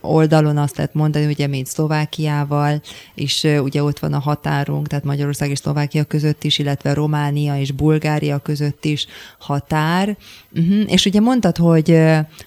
[0.00, 2.82] oldalon azt lehet mondani, ugye mint Szlovákiával,
[3.14, 7.70] és ugye ott van a határunk, tehát Magyarország és Szlovákia között is, illetve Románia és
[7.70, 9.06] Bulgária között is
[9.38, 10.16] határ.
[10.54, 10.92] Uh-huh.
[10.92, 11.98] És ugye mondtad, hogy,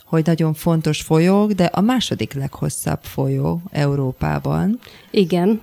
[0.06, 4.80] hogy nagyon fontos folyók, de a második leghosszabb folyó Európában.
[5.12, 5.62] Igen,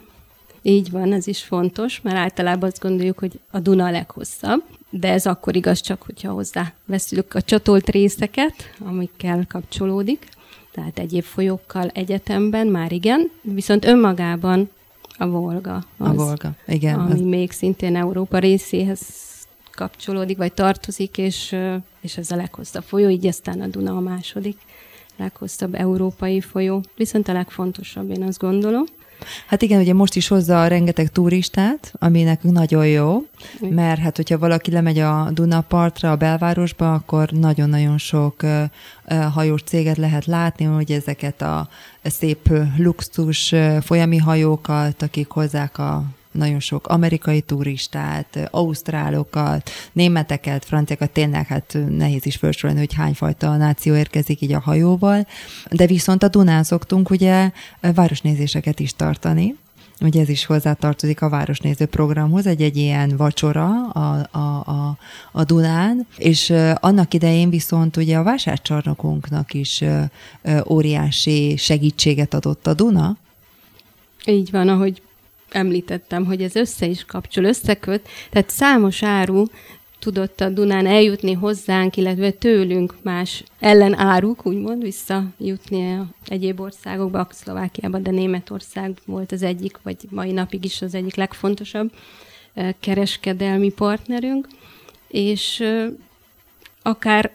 [0.63, 5.13] így van, ez is fontos, mert általában azt gondoljuk, hogy a Duna a leghosszabb, de
[5.13, 10.29] ez akkor igaz csak, hogyha hozzá veszünk a csatolt részeket, amikkel kapcsolódik,
[10.73, 14.71] tehát egyéb folyókkal egyetemben már igen, viszont önmagában
[15.19, 15.75] a Volga.
[15.99, 16.99] Az, a Volga, igen.
[16.99, 17.21] Ami az...
[17.21, 19.01] még szintén Európa részéhez
[19.73, 21.57] kapcsolódik, vagy tartozik, és,
[22.03, 24.57] és ez a leghosszabb folyó, így aztán a Duna a második
[25.17, 28.85] leghosszabb európai folyó, viszont a legfontosabb, én azt gondolom.
[29.47, 33.27] Hát igen, ugye most is hozza a rengeteg turistát, ami nekünk nagyon jó,
[33.61, 38.43] mert hát hogyha valaki lemegy a Dunapartra, a belvárosba, akkor nagyon-nagyon sok
[39.33, 41.69] hajós céget lehet látni, hogy ezeket a
[42.03, 51.47] szép luxus folyami hajókat, akik hozzák a nagyon sok amerikai turistát, ausztrálokat, németeket, franciákat, tényleg
[51.47, 55.27] hát nehéz is felsorolni, hogy hányfajta náció érkezik így a hajóval,
[55.71, 59.55] de viszont a Dunán szoktunk ugye városnézéseket is tartani,
[60.03, 64.97] Ugye ez is hozzátartozik a Városnéző programhoz, egy-egy ilyen vacsora a, a, a,
[65.33, 69.85] a Dunán, és annak idején viszont ugye a vásárcsarnokunknak is
[70.69, 73.17] óriási segítséget adott a Duna.
[74.27, 75.03] Így van, ahogy
[75.55, 79.45] említettem, hogy ez össze is kapcsol, összeköt, tehát számos áru
[80.03, 88.11] tudott a Dunán eljutni hozzánk, illetve tőlünk más ellenáruk, úgymond visszajutni egyéb országokba, Szlovákiába, de
[88.11, 91.93] Németország volt az egyik, vagy mai napig is az egyik legfontosabb
[92.55, 94.47] eh, kereskedelmi partnerünk,
[95.09, 95.89] és eh,
[96.83, 97.31] akár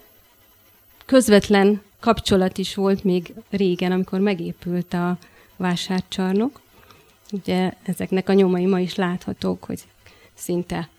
[1.06, 5.17] közvetlen kapcsolat is volt még régen, amikor megépült a
[5.58, 6.62] vásárcsarnok,
[7.32, 9.84] Ugye ezeknek a nyomai ma is láthatók, hogy
[10.34, 10.90] szinte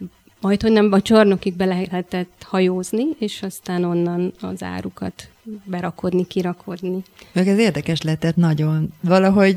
[0.40, 5.28] majd, hogy nem a csarnokig be lehetett hajózni, és aztán onnan az árukat
[5.64, 7.02] berakodni, kirakodni.
[7.32, 8.92] Meg ez érdekes lehetett nagyon.
[9.00, 9.56] Valahogy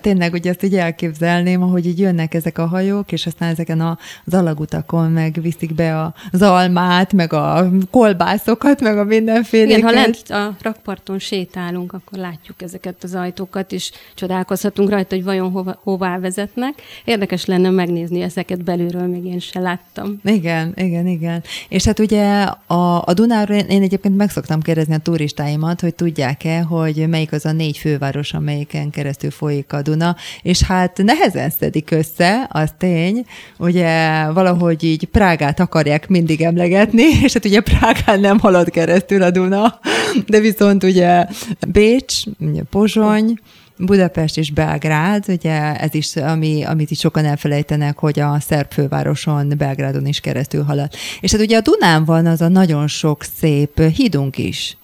[0.00, 3.98] tényleg ugye ezt így elképzelném, ahogy így jönnek ezek a hajók, és aztán ezeken a,
[4.24, 9.70] az alagutakon meg viszik be a, az almát, meg a kolbászokat, meg a mindenféle.
[9.70, 15.24] Igen, ha lent a rakparton sétálunk, akkor látjuk ezeket az ajtókat, és csodálkozhatunk rajta, hogy
[15.24, 16.82] vajon hova, hová vezetnek.
[17.04, 20.20] Érdekes lenne megnézni ezeket belülről, még én se láttam.
[20.24, 21.42] Igen, igen, igen.
[21.68, 25.94] És hát ugye a, a Dunáról én, én egyébként meg szoktam kérdezni a turistáimat, hogy
[25.94, 31.50] tudják-e, hogy melyik az a négy főváros, amelyiken keresztül folyik a Duna, és hát nehezen
[31.50, 33.24] szedik össze, az tény,
[33.58, 39.30] ugye valahogy így Prágát akarják mindig emlegetni, és hát ugye Prágán nem halad keresztül a
[39.30, 39.80] Duna,
[40.26, 41.26] de viszont ugye
[41.68, 43.38] Bécs, ugye Pozsony,
[43.78, 49.52] Budapest és Belgrád, ugye ez is, ami, amit itt sokan elfelejtenek, hogy a szerb fővároson,
[49.58, 50.92] Belgrádon is keresztül halad.
[51.20, 54.76] És hát ugye a Dunán van az a nagyon sok szép hídunk is.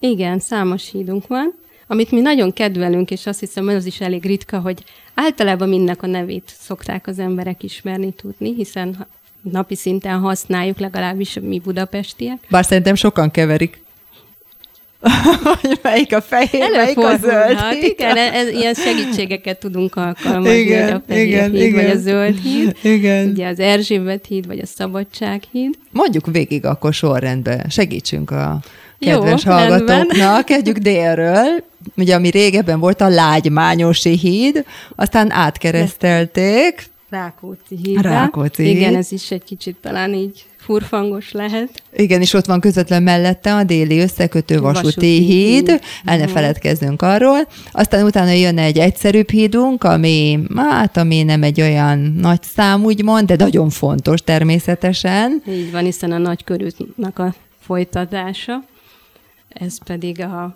[0.00, 1.54] Igen, számos hídunk van,
[1.86, 4.84] amit mi nagyon kedvelünk, és azt hiszem, az is elég ritka, hogy
[5.14, 9.06] általában mindnek a nevét szokták az emberek ismerni, tudni, hiszen
[9.42, 12.38] napi szinten használjuk, legalábbis mi budapestiek.
[12.50, 13.86] Bár szerintem sokan keverik.
[15.42, 17.82] hogy melyik a fehér, melyik a zöld híd.
[17.82, 21.98] Igen, ez, ilyen segítségeket tudunk alkalmazni, igen, hogy a fehér igen, híd igen, vagy a
[21.98, 22.76] zöld híd.
[22.82, 23.30] Igen.
[23.30, 25.74] Ugye az Erzsébet híd vagy a Szabadság híd.
[25.90, 28.60] Mondjuk végig akkor sorrendben, segítsünk a
[28.98, 30.44] kedves Jó, hallgatóknak.
[30.44, 31.64] Kezdjük délről.
[31.96, 34.64] Ugye, ami régebben volt a Lágymányosi híd,
[34.96, 36.90] aztán átkeresztelték.
[37.10, 38.00] Rákóczi híd.
[38.00, 38.76] Rákóczi híd.
[38.76, 41.82] Igen, ez is egy kicsit talán így furfangos lehet.
[41.96, 45.68] Igen, és ott van közvetlen mellette a déli összekötő vasúti, vasúti híd, híd.
[45.68, 46.32] el ne uh-huh.
[46.32, 47.38] feledkezzünk arról.
[47.72, 53.26] Aztán utána jön egy egyszerűbb hídunk, ami, hát, ami nem egy olyan nagy szám, úgymond,
[53.26, 55.42] de nagyon fontos természetesen.
[55.48, 58.64] Így van, hiszen a nagy körülnek a folytatása,
[59.48, 60.54] ez pedig a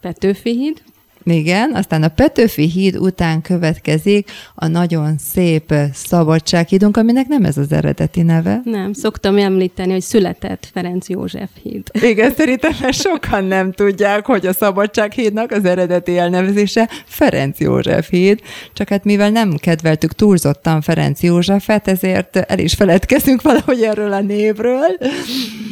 [0.00, 0.82] Petőfi híd.
[1.24, 7.72] Igen, aztán a Petőfi híd után következik a nagyon szép Szabadsághídunk, aminek nem ez az
[7.72, 8.60] eredeti neve.
[8.64, 11.82] Nem, szoktam említeni, hogy született Ferenc József híd.
[11.92, 18.40] Igen, szerintem mert sokan nem tudják, hogy a Szabadsághídnak az eredeti elnevezése Ferenc József híd,
[18.72, 24.20] csak hát mivel nem kedveltük túlzottan Ferenc Józsefet, ezért el is feledkezünk valahogy erről a
[24.20, 24.98] névről.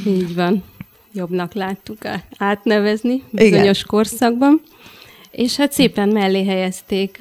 [0.06, 0.64] Így van.
[1.18, 1.98] Jobbnak láttuk
[2.36, 3.86] átnevezni bizonyos Igen.
[3.86, 4.60] korszakban.
[5.30, 7.18] És hát szépen mellé helyezték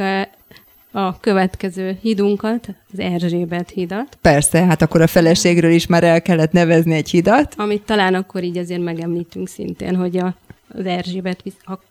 [0.92, 4.18] a, következő hídunkat, az Erzsébet hidat.
[4.22, 7.54] Persze, hát akkor a feleségről is már el kellett nevezni egy hidat.
[7.58, 10.36] Amit talán akkor így azért megemlítünk szintén, hogy a,
[10.68, 11.44] az Erzsébet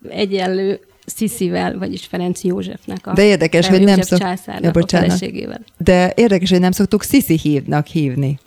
[0.09, 4.19] egyenlő Sziszivel, vagyis Ferenc Józsefnek a De érdekes, hogy nem szok...
[4.19, 5.61] császárnak ja, a feleségével.
[5.77, 8.39] De érdekes, hogy nem szoktuk Sziszi hívnak hívni.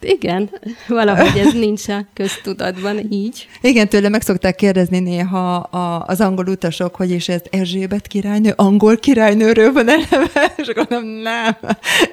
[0.00, 0.50] Igen,
[0.88, 3.48] valahogy ez nincs a köztudatban így.
[3.60, 8.52] Igen, tőle meg szokták kérdezni néha a, az angol utasok, hogy és ez Erzsébet királynő,
[8.56, 11.56] angol királynőről van eleve, és akkor nem.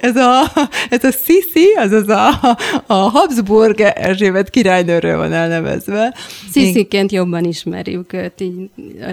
[0.02, 0.44] Ez a,
[0.90, 6.14] ez a Sisi, azaz a, a Habsburg Erzsébet királynőről van elnevezve.
[6.52, 8.70] Sisiként jobban ismerjük őt, így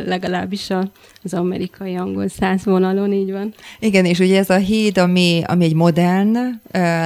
[0.06, 0.90] legalábbis a,
[1.24, 3.54] az amerikai angol száz vonalon, így van.
[3.78, 6.36] Igen, és ugye ez a híd, ami, ami egy modern,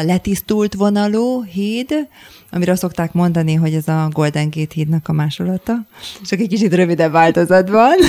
[0.03, 2.09] letisztult vonalú híd,
[2.51, 5.87] amire azt szokták mondani, hogy ez a Golden Gate hídnak a másolata,
[6.25, 7.95] csak egy kicsit rövidebb változatban.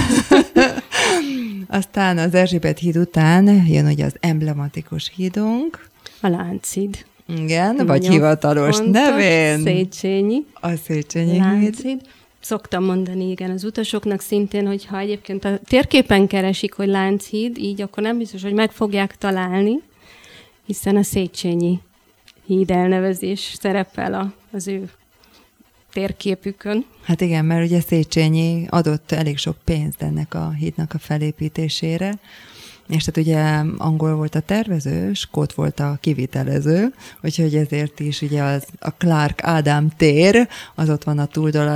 [1.67, 5.89] Aztán az Erzsébet híd után jön ugye az emblematikus hídunk.
[6.21, 7.05] A Lánchíd.
[7.27, 9.61] Igen, Nagyon vagy hivatalos fontos, nevén.
[9.61, 10.45] Széchenyi.
[10.53, 12.01] A Széchenyi híd.
[12.47, 17.81] Szoktam mondani, igen, az utasoknak szintén, hogy ha egyébként a térképen keresik, hogy Lánchíd, így
[17.81, 19.81] akkor nem biztos, hogy meg fogják találni,
[20.65, 21.79] hiszen a Széchenyi
[22.45, 24.89] híd elnevezés szerepel a, az ő
[25.91, 26.85] térképükön.
[27.01, 32.19] Hát igen, mert ugye Széchenyi adott elég sok pénzt ennek a hídnak a felépítésére,
[32.89, 38.43] és tehát ugye angol volt a tervező, skót volt a kivitelező, úgyhogy ezért is ugye
[38.43, 41.25] az, a Clark Ádám tér, az ott van a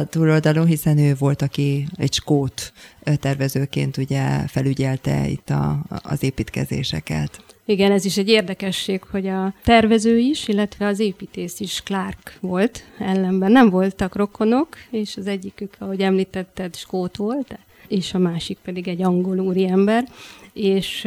[0.09, 2.73] túloldalon, hiszen ő volt, aki egy skót
[3.19, 7.43] tervezőként ugye felügyelte itt a, az építkezéseket.
[7.65, 12.83] Igen, ez is egy érdekesség, hogy a tervező is, illetve az építész is Clark volt
[12.99, 13.51] ellenben.
[13.51, 19.01] Nem voltak rokonok, és az egyikük, ahogy említetted, skót volt, és a másik pedig egy
[19.01, 20.07] angol úriember.
[20.53, 21.01] És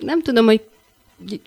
[0.00, 0.60] nem tudom, hogy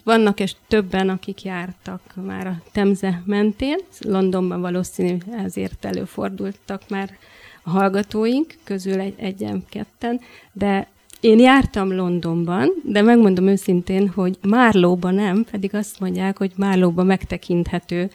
[0.03, 3.77] vannak-e többen, akik jártak már a Temze mentén.
[3.99, 7.17] Londonban valószínű ezért előfordultak már
[7.63, 10.21] a hallgatóink, közül egy, egyen-ketten,
[10.53, 10.87] de
[11.19, 18.09] én jártam Londonban, de megmondom őszintén, hogy Márlóban nem, pedig azt mondják, hogy Márlóban megtekinthető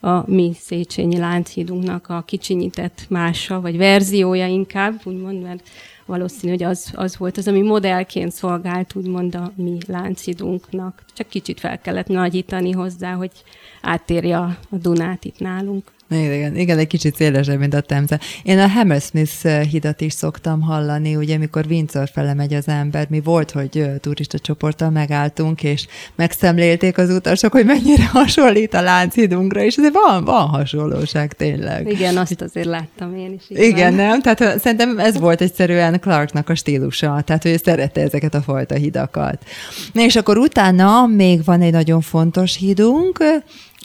[0.00, 5.68] a mi Széchenyi Lánchídunknak a kicsinyített mása, vagy verziója inkább, úgymond, mert
[6.06, 11.02] valószínű, hogy az, az volt az, ami modellként szolgált, úgymond a mi Lánchidunknak.
[11.12, 13.30] Csak kicsit fel kellett nagyítani hozzá, hogy
[13.82, 15.92] áttérje a, a Dunát itt nálunk.
[16.10, 18.20] Igen, igen, egy kicsit szélesebb, mint a Temze.
[18.42, 23.20] Én a Hammersmith hidat is szoktam hallani, ugye, amikor Windsor fele megy az ember, mi
[23.20, 29.76] volt, hogy turista csoporttal megálltunk, és megszemlélték az utasok, hogy mennyire hasonlít a Lánchidunkra, és
[29.76, 31.90] ez van, van hasonlóság tényleg.
[31.90, 33.58] Igen, azt azért láttam én is.
[33.58, 34.06] Igen, van.
[34.06, 34.22] nem?
[34.22, 39.44] Tehát szerintem ez volt egyszerűen Clarknak a stílusa, tehát hogy szerette ezeket a fajta hidakat.
[39.92, 43.24] Na és akkor utána még van egy nagyon fontos hídunk,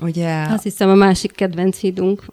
[0.02, 0.42] Ugye...
[0.42, 2.24] Azt hiszem a másik kedvenc hídunk.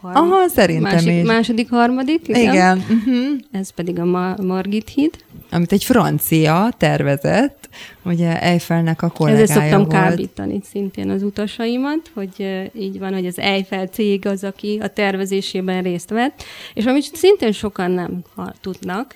[0.00, 0.16] Harm...
[0.16, 1.26] Aha, szerintem másik, is.
[1.26, 2.28] Második, harmadik.
[2.28, 2.52] Igen.
[2.52, 2.76] igen.
[2.78, 3.38] Uh-huh.
[3.52, 5.10] Ez pedig a Ma- Margit híd.
[5.50, 7.68] Amit egy francia tervezett,
[8.04, 9.92] ugye Eiffelnek a kollégája Ezzel szoktam volt.
[9.92, 15.82] kábítani szintén az utasaimat, hogy így van, hogy az Eiffel cég az, aki a tervezésében
[15.82, 16.42] részt vett,
[16.74, 18.22] és amit szintén sokan nem
[18.60, 19.14] tudnak,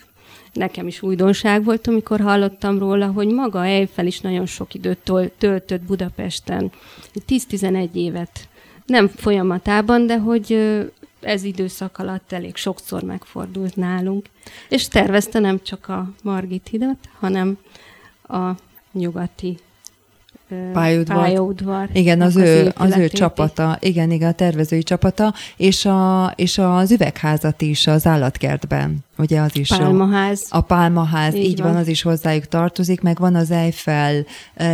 [0.53, 5.83] nekem is újdonság volt, amikor hallottam róla, hogy maga Eiffel is nagyon sok időt töltött
[5.83, 6.73] Budapesten.
[7.29, 8.49] 10-11 évet.
[8.87, 10.59] Nem folyamatában, de hogy
[11.21, 14.27] ez időszak alatt elég sokszor megfordult nálunk.
[14.69, 17.59] És tervezte nem csak a Margit hidat, hanem
[18.29, 18.51] a
[18.93, 19.59] nyugati
[20.73, 21.17] pályaudvar.
[21.17, 21.89] pályaudvar.
[21.93, 26.59] Igen, az, az, ő, az ő csapata, igen, igen, a tervezői csapata, és, a, és
[26.59, 30.47] az üvegházat is az állatkertben ugye az is Pálmaház.
[30.49, 31.73] A pálmaház, így, így van.
[31.73, 34.25] van, az is hozzájuk tartozik, meg van az Eiffel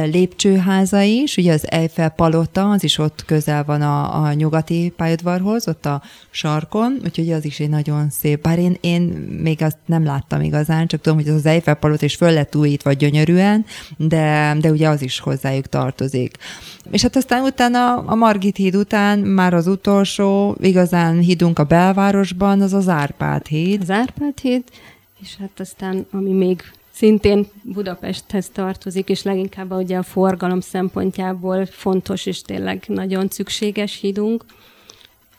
[0.04, 5.68] lépcsőháza is, ugye az Eiffel palota, az is ott közel van a, a nyugati pályadvarhoz,
[5.68, 8.42] ott a sarkon, úgyhogy az is egy nagyon szép.
[8.42, 9.02] Bár én, én
[9.42, 12.92] még azt nem láttam igazán, csak tudom, hogy az Eiffel palota is föl lett újítva
[12.92, 13.64] gyönyörűen,
[13.96, 16.36] de, de ugye az is hozzájuk tartozik.
[16.90, 22.60] És hát aztán utána a Margit híd után már az utolsó igazán hídunk a belvárosban,
[22.60, 23.80] az az Árpád híd.
[23.80, 24.64] Az Árpád híd,
[25.20, 32.26] és hát aztán, ami még szintén Budapesthez tartozik, és leginkább ugye a forgalom szempontjából fontos
[32.26, 34.44] és tényleg nagyon szükséges hídunk,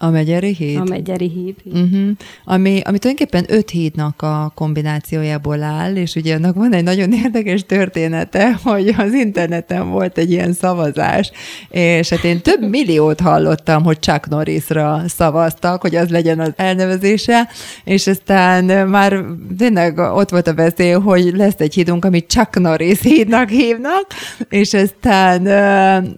[0.01, 0.77] a Megyeri híd?
[0.77, 1.55] A Megyeri híd.
[1.65, 2.09] Uh-huh.
[2.43, 7.65] Ami, ami tulajdonképpen öt hídnak a kombinációjából áll, és ugye annak van egy nagyon érdekes
[7.65, 11.31] története, hogy az interneten volt egy ilyen szavazás,
[11.69, 17.49] és hát én több milliót hallottam, hogy Chuck Norrisra szavaztak, hogy az legyen az elnevezése,
[17.83, 19.23] és aztán már
[19.57, 24.05] tényleg ott volt a veszély, hogy lesz egy hídunk, amit Chuck Norris hídnak hívnak,
[24.49, 25.41] és aztán,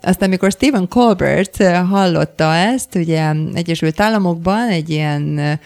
[0.02, 5.60] aztán amikor Stephen Colbert hallotta ezt, ugye egy Egyesült Államokban egy ilyen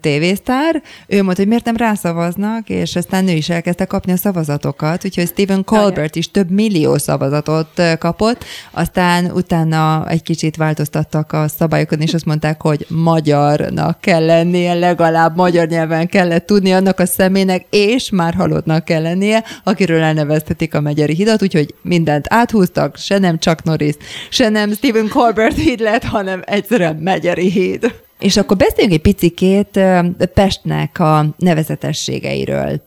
[0.00, 5.04] tévésztár, ő mondta, hogy miért nem rászavaznak, és aztán ő is elkezdte kapni a szavazatokat,
[5.04, 12.00] úgyhogy Stephen Colbert is több millió szavazatot kapott, aztán utána egy kicsit változtattak a szabályokon,
[12.00, 17.66] és azt mondták, hogy magyarnak kell lennie, legalább magyar nyelven kellett tudni annak a személynek,
[17.70, 23.38] és már halottnak kell lennie, akiről elneveztetik a megyeri hidat, úgyhogy mindent áthúztak, se nem
[23.38, 23.94] csak Norris,
[24.28, 28.00] se nem Stephen Colbert híd lett, hanem egyszerűen megyeri Megyeri híd.
[28.18, 29.80] És akkor beszéljünk egy picikét
[30.34, 32.82] Pestnek a nevezetességeiről.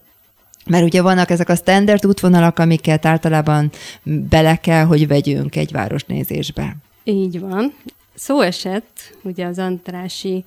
[0.65, 3.71] Mert ugye vannak ezek a standard útvonalak, amiket általában
[4.03, 6.75] bele kell, hogy vegyünk egy városnézésbe.
[7.03, 7.73] Így van.
[8.15, 10.43] Szó esett ugye az Andrási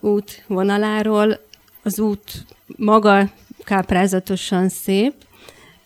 [0.00, 1.40] út vonaláról.
[1.82, 3.30] Az út maga
[3.64, 5.12] káprázatosan szép,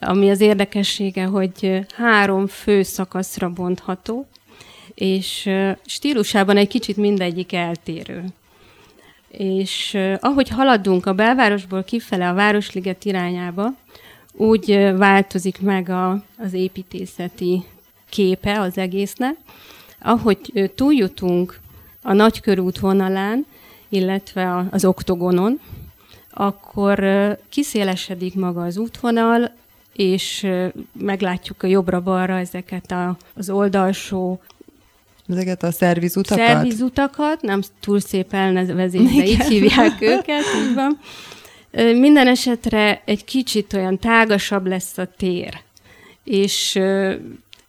[0.00, 4.26] ami az érdekessége, hogy három fő szakaszra bontható,
[4.96, 5.50] és
[5.84, 8.24] stílusában egy kicsit mindegyik eltérő.
[9.28, 13.74] És ahogy haladunk a belvárosból kifele a Városliget irányába,
[14.32, 17.64] úgy változik meg a, az építészeti
[18.08, 19.36] képe az egésznek.
[20.00, 21.60] Ahogy túljutunk
[22.02, 23.46] a nagykörút vonalán,
[23.88, 25.60] illetve az oktogonon,
[26.30, 26.98] akkor
[27.48, 29.52] kiszélesedik maga az útvonal,
[29.92, 30.46] és
[30.92, 34.40] meglátjuk a jobbra-balra ezeket a, az oldalsó
[35.28, 36.46] Ezeket a szervizutakat?
[36.46, 40.98] Szervizutakat, nem túl szép elnevezésre, így hívják őket, így van.
[42.00, 45.60] Minden esetre egy kicsit olyan tágasabb lesz a tér,
[46.24, 46.80] és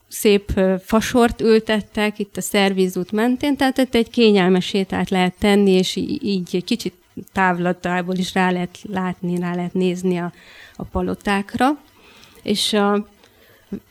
[0.08, 5.96] szép fasort ültettek itt a szervizút mentén, tehát itt egy kényelmes sétát lehet tenni, és
[6.22, 6.93] így egy kicsit
[7.34, 10.32] távlatából is rá lehet látni, rá lehet nézni a,
[10.76, 11.78] a palotákra.
[12.43, 12.93] És a,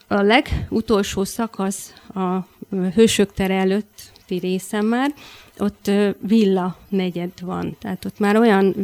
[0.08, 2.46] a legutolsó szakasz a
[2.94, 5.14] Hősök tere előtti részem már,
[5.58, 7.76] ott villa negyed van.
[7.80, 8.74] Tehát ott már olyan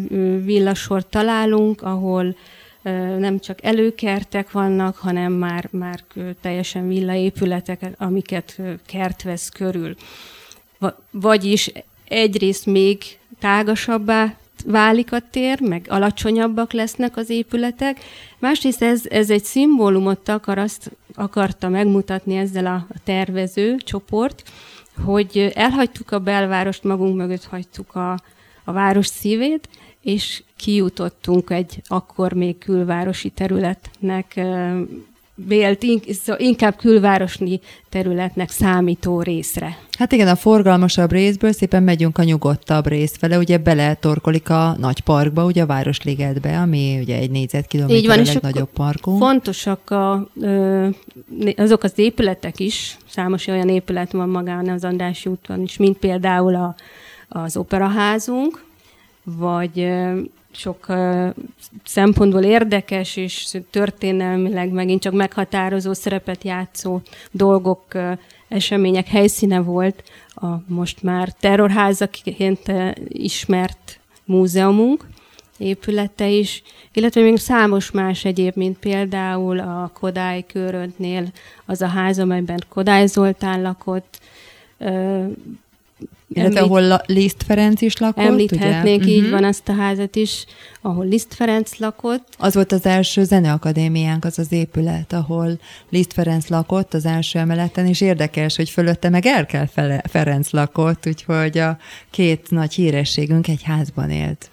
[0.45, 2.37] villasort találunk, ahol
[3.19, 6.05] nem csak előkertek vannak, hanem már, már
[6.41, 9.95] teljesen villaépületek, amiket kert vesz körül.
[11.11, 11.73] Vagyis
[12.09, 13.03] egyrészt még
[13.39, 18.01] tágasabbá válik a tér, meg alacsonyabbak lesznek az épületek.
[18.39, 24.43] Másrészt ez, ez egy szimbólumot akar, azt akarta megmutatni ezzel a tervező csoport,
[25.05, 28.13] hogy elhagytuk a belvárost, magunk mögött hagytuk a,
[28.65, 29.69] a város szívét,
[30.01, 34.41] és kijutottunk egy akkor még külvárosi területnek
[35.35, 35.83] vélt,
[36.37, 39.79] inkább külvárosni területnek számító részre.
[39.99, 45.01] Hát igen, a forgalmasabb részből szépen megyünk a nyugodtabb rész fele, ugye beletorkolik a nagy
[45.01, 49.19] parkba, ugye a Városligetbe, ami ugye egy négyzetkilométer Így van, a legnagyobb parkunk.
[49.19, 50.29] Fontosak a,
[51.57, 56.55] azok az épületek is, számos olyan épület van magán az Andrássy úton is, mint például
[56.55, 56.75] a,
[57.29, 58.65] az operaházunk,
[59.25, 59.89] vagy
[60.53, 60.87] sok
[61.85, 67.01] szempontból érdekes és történelmileg megint csak meghatározó szerepet játszó
[67.31, 75.07] dolgok, uh, események helyszíne volt a most már terrorházaként uh, ismert múzeumunk,
[75.59, 81.33] épülete is, illetve még számos más egyéb, mint például a Kodály köröntnél
[81.67, 84.21] az a ház, amelyben Kodály Zoltán lakott,
[86.35, 86.59] Említ...
[86.59, 89.13] ahol Liszt Ferenc is lakott, Említhetnék, ugye?
[89.13, 89.33] így uh-huh.
[89.33, 90.45] van azt a házat is,
[90.81, 92.29] ahol Liszt Ferenc lakott.
[92.39, 95.59] Az volt az első zeneakadémiánk, az az épület, ahol
[95.91, 99.71] Liszt Ferenc lakott az első emeleten, és érdekes, hogy fölötte meg Erkel
[100.05, 101.79] Ferenc lakott, úgyhogy a
[102.11, 104.49] két nagy hírességünk egy házban élt.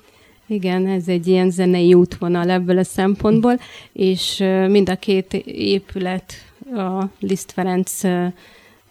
[0.47, 3.59] Igen, ez egy ilyen zenei útvonal ebből a szempontból,
[3.93, 6.33] és mind a két épület
[6.75, 8.01] a Liszt Ferenc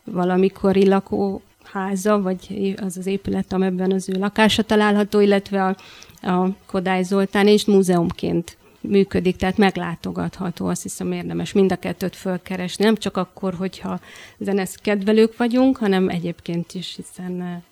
[0.04, 5.76] valamikori lakó háza, vagy az az épület, amelyben az ő lakása található, illetve a,
[6.28, 12.84] a Kodály Zoltán és múzeumként működik, tehát meglátogatható, azt hiszem érdemes mind a kettőt fölkeresni,
[12.84, 14.00] nem csak akkor, hogyha
[14.38, 17.62] zenesz kedvelők vagyunk, hanem egyébként is, hiszen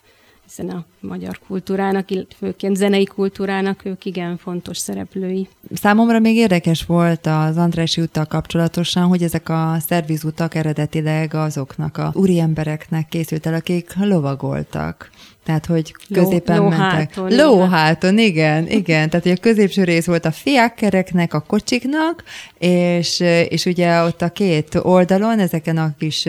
[0.46, 5.48] hiszen a magyar kultúrának, főként zenei kultúrának ők igen fontos szereplői.
[5.74, 12.12] Számomra még érdekes volt az Andrási úttal kapcsolatosan, hogy ezek a szervizutak eredetileg azoknak a
[12.14, 15.10] úriembereknek készült el, akik lovagoltak.
[15.46, 17.16] Tehát, hogy középen ló, mentek.
[17.16, 17.36] Lóháton.
[17.36, 19.10] Lóháton, igen, igen.
[19.10, 22.24] Tehát, hogy a középső rész volt a fiákkereknek, a kocsiknak,
[22.58, 26.28] és, és ugye ott a két oldalon, ezeken a kis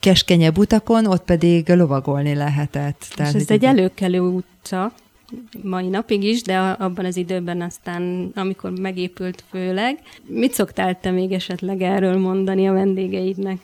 [0.00, 3.06] keskenyebb utakon, ott pedig lovagolni lehetett.
[3.14, 4.92] Tehát, és ez egy előkelő utca,
[5.62, 9.98] mai napig is, de abban az időben aztán, amikor megépült főleg.
[10.26, 13.58] Mit szoktál te még esetleg erről mondani a vendégeidnek?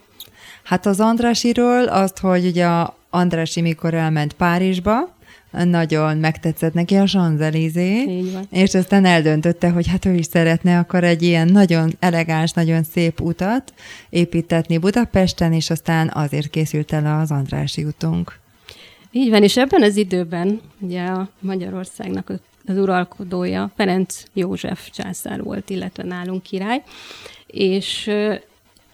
[0.62, 5.18] Hát az Andrásiról azt, hogy ugye a Andrási mikor elment Párizsba,
[5.50, 8.06] nagyon megtetszett neki a Champs-Élysées,
[8.50, 13.20] és aztán eldöntötte, hogy hát ő is szeretne akkor egy ilyen nagyon elegáns, nagyon szép
[13.20, 13.72] utat
[14.10, 18.38] építetni Budapesten, és aztán azért készült el az Andrási utunk.
[19.12, 22.32] Így van, és ebben az időben ugye a Magyarországnak
[22.66, 26.82] az uralkodója Ferenc József császár volt, illetve nálunk király,
[27.46, 28.10] és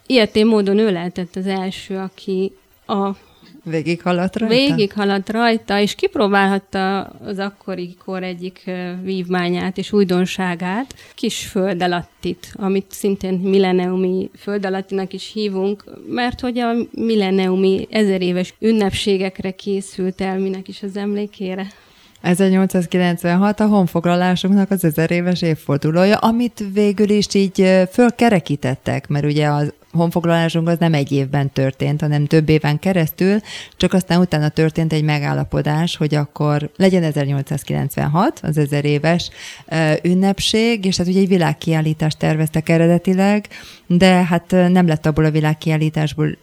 [0.07, 2.53] ilyetén módon ő lehetett az első, aki
[2.87, 3.11] a
[3.71, 4.55] Végighaladt rajta?
[4.55, 8.71] Végighaladt rajta, és kipróbálhatta az akkori kor egyik
[9.03, 16.59] vívmányát és újdonságát, kis föld alattit, amit szintén milleniumi föld alattinak is hívunk, mert hogy
[16.59, 21.67] a milleniumi ezer éves ünnepségekre készült el, minek is az emlékére.
[22.27, 29.73] 1896 a honfoglalásunknak az ezer éves évfordulója, amit végül is így fölkerekítettek, mert ugye az
[29.93, 33.39] honfoglalásunk az nem egy évben történt, hanem több éven keresztül,
[33.77, 39.31] csak aztán utána történt egy megállapodás, hogy akkor legyen 1896, az ezer éves
[40.03, 43.49] ünnepség, és hát ugye egy világkiállítást terveztek eredetileg,
[43.87, 46.37] de hát nem lett abból a világkiállításból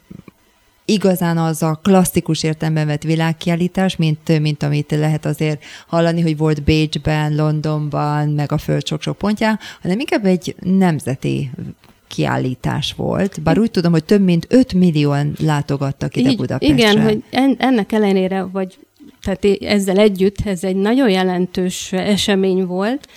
[0.93, 6.63] igazán az a klasszikus értelemben vett világkiállítás, mint, mint amit lehet azért hallani, hogy volt
[6.63, 11.51] Bécsben, Londonban, meg a föld sok-sok pontján, hanem inkább egy nemzeti
[12.07, 16.75] kiállítás volt, bár úgy tudom, hogy több mint 5 millióan látogattak ide Így, Budapestre.
[16.75, 18.77] Igen, hogy en, ennek ellenére, vagy
[19.21, 23.07] tehát ezzel együtt ez egy nagyon jelentős esemény volt,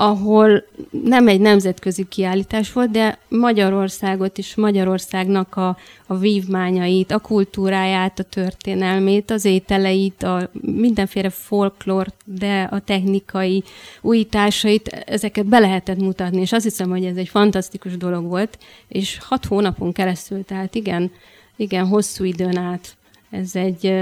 [0.00, 5.76] ahol nem egy nemzetközi kiállítás volt, de Magyarországot is, Magyarországnak a,
[6.06, 13.64] a vívmányait, a kultúráját, a történelmét, az ételeit, a mindenféle folklort, de a technikai
[14.00, 19.18] újításait, ezeket be lehetett mutatni, és azt hiszem, hogy ez egy fantasztikus dolog volt, és
[19.20, 21.10] hat hónapon keresztül, tehát igen,
[21.56, 22.96] igen, hosszú időn át
[23.30, 23.94] ez egy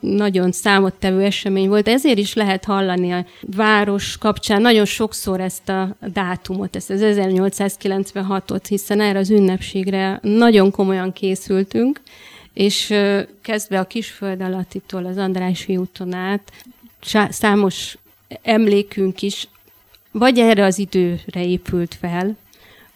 [0.00, 5.96] nagyon számottevő esemény volt, ezért is lehet hallani a város kapcsán nagyon sokszor ezt a
[6.12, 12.00] dátumot, ezt az 1896-ot, hiszen erre az ünnepségre nagyon komolyan készültünk,
[12.52, 12.94] és
[13.42, 16.52] kezdve a Kisföld alattitól az Andrási úton át
[17.30, 17.98] számos
[18.42, 19.48] emlékünk is
[20.18, 22.36] vagy erre az időre épült fel,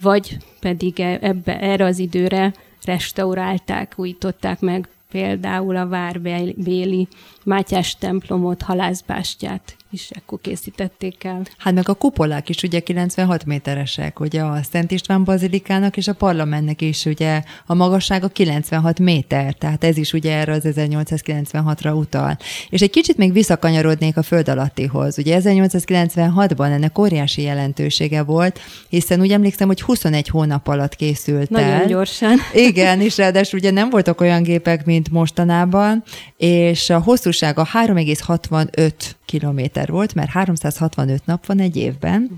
[0.01, 2.53] vagy pedig e, ebbe, erre az időre
[2.85, 7.09] restaurálták, újították meg például a várbéli
[7.45, 11.43] Mátyás templomot, halászbástyát is ekkor készítették el.
[11.57, 16.13] Hát meg a kupolák is ugye 96 méteresek, ugye a Szent István bazilikának és a
[16.13, 22.39] parlamentnek is ugye a magassága 96 méter, tehát ez is ugye erre az 1896-ra utal.
[22.69, 25.19] És egy kicsit még visszakanyarodnék a föld alattihoz.
[25.19, 31.69] Ugye 1896-ban ennek óriási jelentősége volt, hiszen úgy emlékszem, hogy 21 hónap alatt készült Nagyon
[31.69, 31.87] el.
[31.87, 32.37] gyorsan.
[32.69, 36.03] Igen, és ráadásul ugye nem voltak olyan gépek, mint mostanában,
[36.37, 38.93] és a hosszúsága 3,65
[39.25, 42.31] kilométer volt, mert 365 nap van egy évben,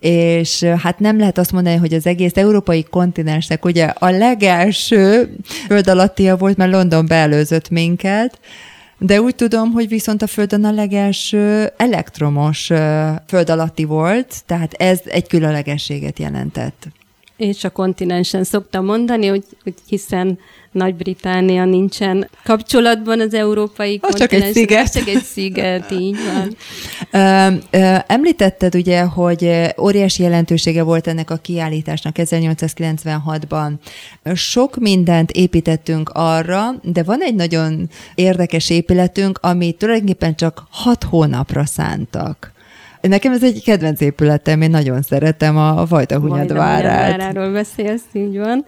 [0.00, 5.36] és hát nem lehet azt mondani, hogy az egész európai kontinensnek ugye a legelső
[5.66, 8.38] föld alattia volt, mert London beelőzött minket,
[8.98, 12.66] De úgy tudom, hogy viszont a Földön a legelső elektromos
[13.26, 16.86] föld alatti volt, tehát ez egy különlegességet jelentett
[17.36, 20.38] és a kontinensen szoktam mondani, hogy, hogy hiszen
[20.72, 24.92] Nagy-Británia nincsen kapcsolatban az európai az Csak egy sziget.
[24.92, 26.56] Csak egy sziget, így van.
[28.06, 33.72] Említetted ugye, hogy óriási jelentősége volt ennek a kiállításnak 1896-ban.
[34.34, 41.66] Sok mindent építettünk arra, de van egy nagyon érdekes épületünk, amit tulajdonképpen csak hat hónapra
[41.66, 42.52] szántak.
[43.02, 47.16] Nekem ez egy kedvenc épületem, én nagyon szeretem a Vajdahunyad várát.
[47.16, 48.64] váráról beszélsz, így van.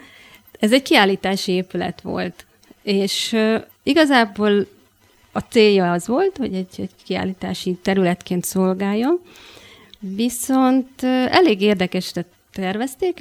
[0.58, 2.46] Ez egy kiállítási épület volt,
[2.82, 4.66] és uh, igazából
[5.32, 9.20] a célja az volt, hogy egy, egy kiállítási területként szolgáljon,
[9.98, 13.18] viszont uh, elég érdekesre tervezték,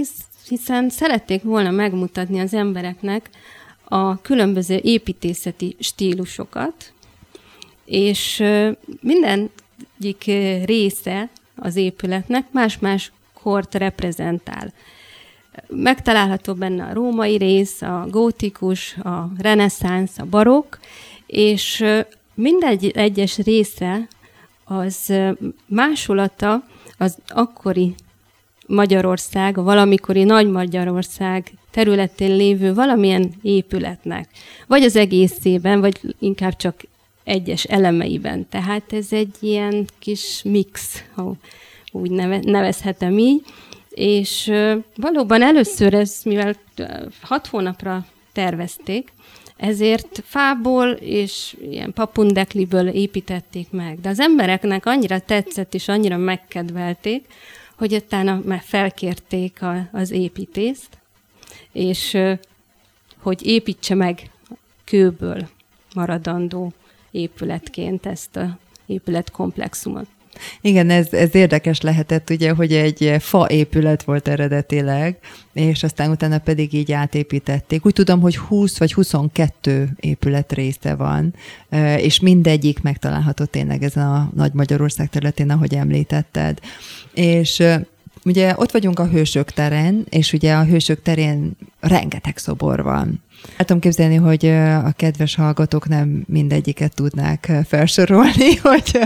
[0.47, 3.29] hiszen szerették volna megmutatni az embereknek
[3.83, 6.93] a különböző építészeti stílusokat,
[7.85, 8.43] és
[9.01, 9.49] minden
[9.99, 10.23] egyik
[10.65, 14.73] része az épületnek más-más kort reprezentál.
[15.67, 20.75] Megtalálható benne a római rész, a gótikus, a reneszánsz, a barokk,
[21.25, 21.83] és
[22.33, 24.07] mindegy egyes része
[24.63, 25.13] az
[25.65, 26.63] másolata
[26.97, 27.95] az akkori
[28.67, 34.29] Magyarország, a valamikori Nagy Magyarország területén lévő valamilyen épületnek.
[34.67, 36.83] Vagy az egészében, vagy inkább csak
[37.23, 38.49] egyes elemeiben.
[38.49, 41.33] Tehát ez egy ilyen kis mix, ha
[41.91, 43.41] úgy neve, nevezhetem így.
[43.89, 44.51] És
[44.95, 46.55] valóban először ez, mivel
[47.21, 49.11] hat hónapra tervezték,
[49.57, 53.99] ezért fából és ilyen papundekliből építették meg.
[53.99, 57.25] De az embereknek annyira tetszett és annyira megkedvelték,
[57.77, 60.89] hogy utána már felkérték a, az építést,
[61.71, 62.17] és
[63.21, 64.29] hogy építse meg
[64.83, 65.49] kőből
[65.95, 66.73] maradandó
[67.13, 70.07] épületként ezt a épületkomplexumot.
[70.61, 75.17] Igen, ez, ez érdekes lehetett, ugye, hogy egy fa épület volt eredetileg,
[75.53, 77.85] és aztán utána pedig így átépítették.
[77.85, 81.33] Úgy tudom, hogy 20 vagy 22 épület része van,
[81.97, 86.59] és mindegyik megtalálható tényleg ezen a Nagy Magyarország területén, ahogy említetted.
[87.13, 87.63] És
[88.25, 93.21] ugye ott vagyunk a Hősök terén, és ugye a Hősök terén rengeteg szobor van.
[93.57, 94.45] El tudom képzelni, hogy
[94.85, 98.99] a kedves hallgatók nem mindegyiket tudnák felsorolni, hogy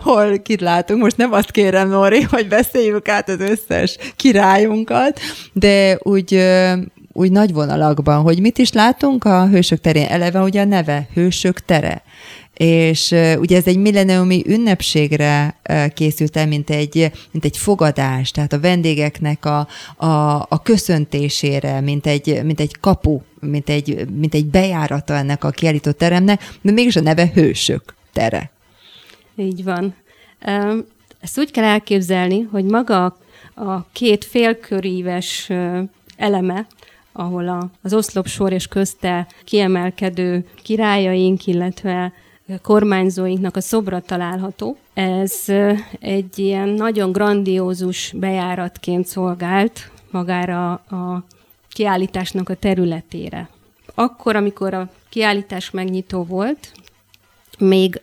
[0.00, 1.02] hol kit látunk.
[1.02, 5.20] Most nem azt kérem, Nori, hogy beszéljük át az összes királyunkat,
[5.52, 6.44] de úgy
[7.14, 10.06] úgy nagy vonalakban, hogy mit is látunk a Hősök terén.
[10.06, 12.02] Eleve ugye a neve Hősök tere
[12.62, 15.56] és ugye ez egy milleniumi ünnepségre
[15.94, 22.06] készült el, mint egy, mint egy fogadás, tehát a vendégeknek a, a, a köszöntésére, mint
[22.06, 26.96] egy, mint egy kapu, mint egy, mint egy bejárata ennek a kiállított teremnek, de mégis
[26.96, 28.50] a neve Hősök tere.
[29.36, 29.94] Így van.
[31.20, 33.04] Ezt úgy kell elképzelni, hogy maga
[33.54, 35.50] a két félköríves
[36.16, 36.66] eleme,
[37.12, 42.12] ahol az oszlopsor és közte kiemelkedő királyaink, illetve
[42.62, 44.76] kormányzóinknak a szobra található.
[44.94, 45.44] Ez
[46.00, 51.24] egy ilyen nagyon grandiózus bejáratként szolgált magára a
[51.68, 53.48] kiállításnak a területére.
[53.94, 56.72] Akkor, amikor a kiállítás megnyitó volt,
[57.58, 58.00] még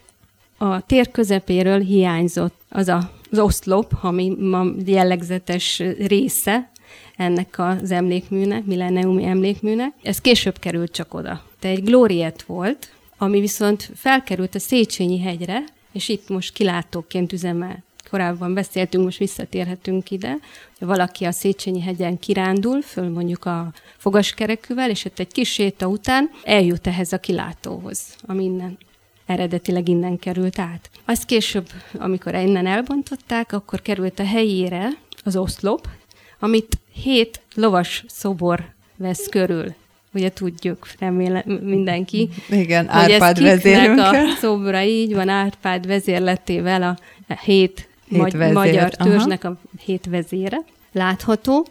[0.58, 6.70] a tér közepéről hiányzott az a, az oszlop, ami ma jellegzetes része
[7.18, 9.94] ennek az emlékműnek, milleniumi emlékműnek.
[10.04, 11.42] Ez később került csak oda.
[11.60, 12.92] De egy glóriet volt,
[13.22, 17.84] ami viszont felkerült a Széchenyi hegyre, és itt most kilátóként üzemel.
[18.10, 20.38] Korábban beszéltünk, most visszatérhetünk ide,
[20.78, 25.88] hogy valaki a Széchenyi hegyen kirándul, föl mondjuk a fogaskerekűvel, és ott egy kis séta
[25.88, 28.78] után eljut ehhez a kilátóhoz, ami innen
[29.26, 30.90] eredetileg innen került át.
[31.06, 34.90] Azt később, amikor innen elbontották, akkor került a helyére
[35.24, 35.88] az oszlop,
[36.40, 39.74] amit hét lovas szobor vesz körül
[40.14, 42.30] ugye tudjuk, remélem mindenki.
[42.50, 44.00] Igen, Árpád vezérünk.
[44.00, 46.98] a szobra, így van, Árpád vezérletével a
[47.44, 48.54] hét, hét magy- vezér.
[48.54, 49.54] magyar törzsnek Aha.
[49.54, 50.58] a hét vezére
[50.92, 51.68] látható,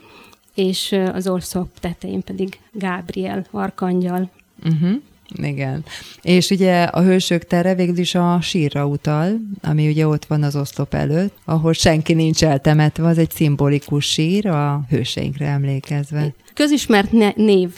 [0.54, 4.30] és az orszok tetején pedig Gábriel, Arkangyal.
[4.64, 4.90] Uh-huh.
[5.34, 5.84] Igen.
[6.22, 10.56] És ugye a hősök tere végül is a sírra utal, ami ugye ott van az
[10.56, 17.70] oszlop előtt, ahol senki nincs eltemetve, az egy szimbolikus sír a hőseinkre emlékezve közismert név,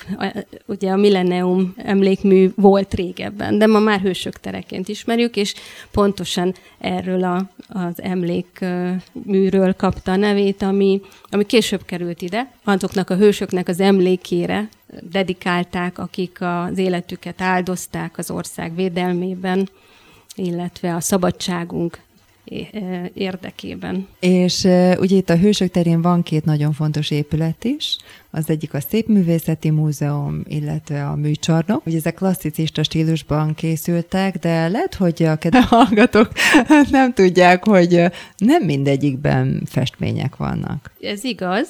[0.67, 5.55] ugye a Millennium emlékmű volt régebben, de ma már hősök tereként ismerjük, és
[5.91, 11.01] pontosan erről a, az emlékműről kapta a nevét, ami,
[11.31, 12.53] ami később került ide.
[12.65, 14.69] Azoknak a hősöknek az emlékére
[15.11, 19.69] dedikálták, akik az életüket áldozták az ország védelmében,
[20.35, 21.99] illetve a szabadságunk
[23.15, 24.07] érdekében.
[24.21, 24.65] És
[24.99, 27.97] ugye itt a Hősök terén van két nagyon fontos épület is,
[28.31, 31.87] az egyik a Szépművészeti Múzeum, illetve a műcsarnok.
[31.87, 36.29] Ugye ezek klasszicista stílusban készültek, de lehet, hogy a kedves hallgatók
[36.91, 38.05] nem tudják, hogy
[38.37, 40.91] nem mindegyikben festmények vannak.
[41.01, 41.69] Ez igaz.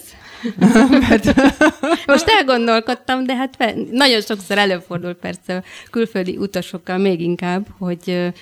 [2.07, 8.33] Most elgondolkodtam, de hát nagyon sokszor előfordul persze külföldi utasokkal még inkább, hogy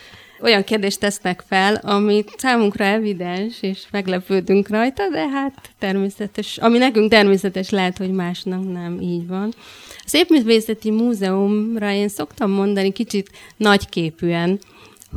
[0.41, 7.11] olyan kérdést tesznek fel, ami számunkra evidens, és meglepődünk rajta, de hát természetes, ami nekünk
[7.11, 9.53] természetes, lehet, hogy másnak nem így van.
[9.89, 14.59] A Szépművészeti Múzeumra én szoktam mondani kicsit nagyképűen,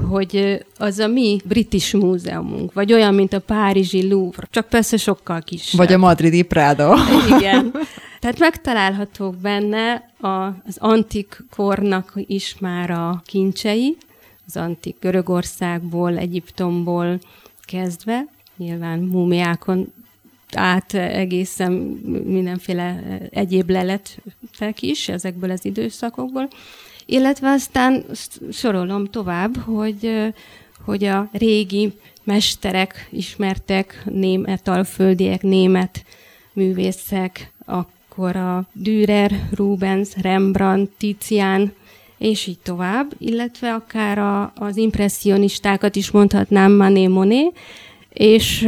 [0.10, 5.42] hogy az a mi British Múzeumunk, vagy olyan, mint a Párizsi Louvre, csak persze sokkal
[5.42, 5.80] kisebb.
[5.80, 6.94] Vagy a madridi Prado.
[7.38, 7.72] Igen.
[8.22, 13.98] Tehát megtalálhatók benne a, az antik kornak is már a kincsei,
[14.56, 17.20] az antik Görögországból, Egyiptomból
[17.66, 18.26] kezdve,
[18.58, 19.94] nyilván múmiákon
[20.54, 21.72] át egészen
[22.26, 26.48] mindenféle egyéb leletek is ezekből az időszakokból.
[27.06, 28.06] Illetve aztán
[28.52, 30.34] sorolom tovább, hogy,
[30.86, 31.94] hogy a régi
[32.24, 36.06] mesterek ismertek, német alföldiek, német
[36.54, 41.74] művészek, akkor a Dürer, Rubens, Rembrandt, Tizian,
[42.22, 47.52] és így tovább, illetve akár a, az impressionistákat is mondhatnám Mané Moné,
[48.14, 48.68] és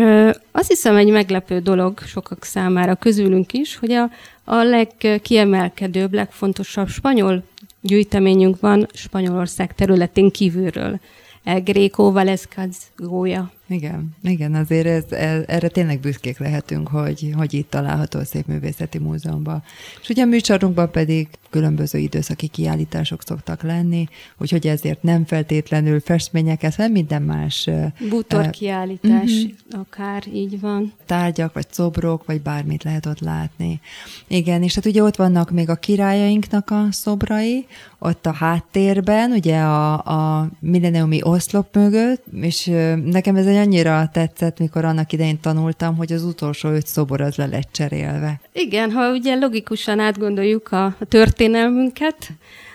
[0.52, 4.10] azt hiszem egy meglepő dolog sokak számára közülünk is, hogy a,
[4.44, 7.44] a legkiemelkedőbb, legfontosabb spanyol
[7.82, 11.00] gyűjteményünk van Spanyolország területén kívülről.
[11.44, 13.52] El Greco Valescaz Gója.
[13.68, 18.98] Igen, igen, azért ez, ez, erre tényleg büszkék lehetünk, hogy, hogy itt található a Szépművészeti
[18.98, 19.64] Múzeumban.
[20.02, 24.08] És ugye a műcsarunkban pedig különböző időszaki kiállítások szoktak lenni,
[24.38, 27.70] úgyhogy ezért nem feltétlenül festményeket, hanem minden más.
[28.10, 29.86] Bútor kiállítás, uh-huh.
[29.88, 30.94] akár így van.
[31.06, 33.80] Tárgyak, vagy szobrok, vagy bármit lehet ott látni.
[34.28, 37.66] Igen, és hát ugye ott vannak még a királyainknak a szobrai,
[38.00, 42.66] ott a háttérben, ugye a, a milleniumi oszlop mögött, és
[43.06, 47.36] nekem ez egy annyira tetszett, mikor annak idején tanultam, hogy az utolsó öt szobor az
[47.36, 48.40] le lett cserélve.
[48.52, 52.32] Igen, ha ugye logikusan átgondoljuk a, a történelmünket,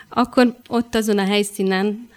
[0.08, 2.08] akkor ott azon a helyszínen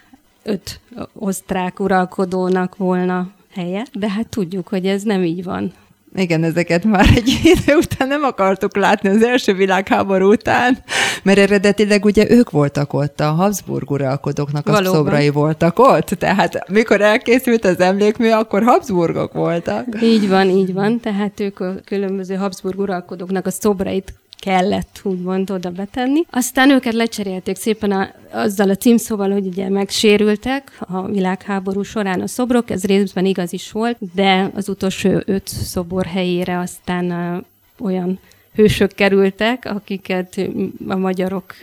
[0.44, 0.80] öt
[1.14, 5.74] osztrák uralkodónak volna helye, de hát tudjuk, hogy ez nem így van.
[6.16, 10.78] Igen, ezeket már egy idő után nem akartuk látni az első világháború után,
[11.24, 14.94] mert eredetileg ugye ők voltak ott, a Habsburg uralkodóknak a Valóban.
[14.94, 19.86] szobrai voltak ott, tehát mikor elkészült az emlékmű, akkor Habsburgok voltak.
[20.02, 25.70] Így van, így van, tehát ők a különböző Habsburg uralkodóknak a szobrait kellett úgymond oda
[25.70, 26.26] betenni.
[26.30, 32.28] Aztán őket lecserélték szépen a, azzal a címszóval, hogy ugye megsérültek a világháború során a
[32.28, 37.44] szobrok, ez részben igaz is volt, de az utolsó öt szobor helyére aztán uh,
[37.86, 38.20] olyan
[38.54, 40.50] hősök kerültek, akiket
[40.88, 41.56] a magyarok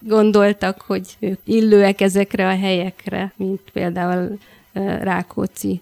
[0.00, 4.38] gondoltak, hogy ők illőek ezekre a helyekre, mint például
[5.00, 5.80] Rákóczi,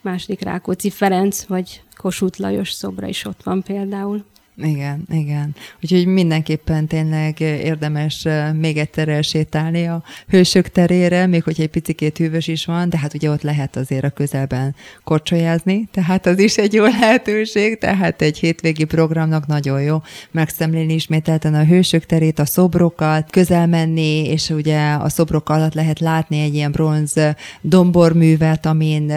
[0.00, 4.24] második Rákóczi Ferenc, vagy Kossuth Lajos szobra is ott van például.
[4.62, 5.54] Igen, igen.
[5.82, 12.48] Úgyhogy mindenképpen tényleg érdemes még egyszer elsétálni a hősök terére, még hogy egy picikét hűvös
[12.48, 16.72] is van, de hát ugye ott lehet azért a közelben korcsolyázni, tehát az is egy
[16.72, 23.30] jó lehetőség, tehát egy hétvégi programnak nagyon jó megszemlélni ismételten a hősök terét, a szobrokat,
[23.30, 27.14] közel menni, és ugye a szobrok alatt lehet látni egy ilyen bronz
[27.60, 29.12] domborművet, amin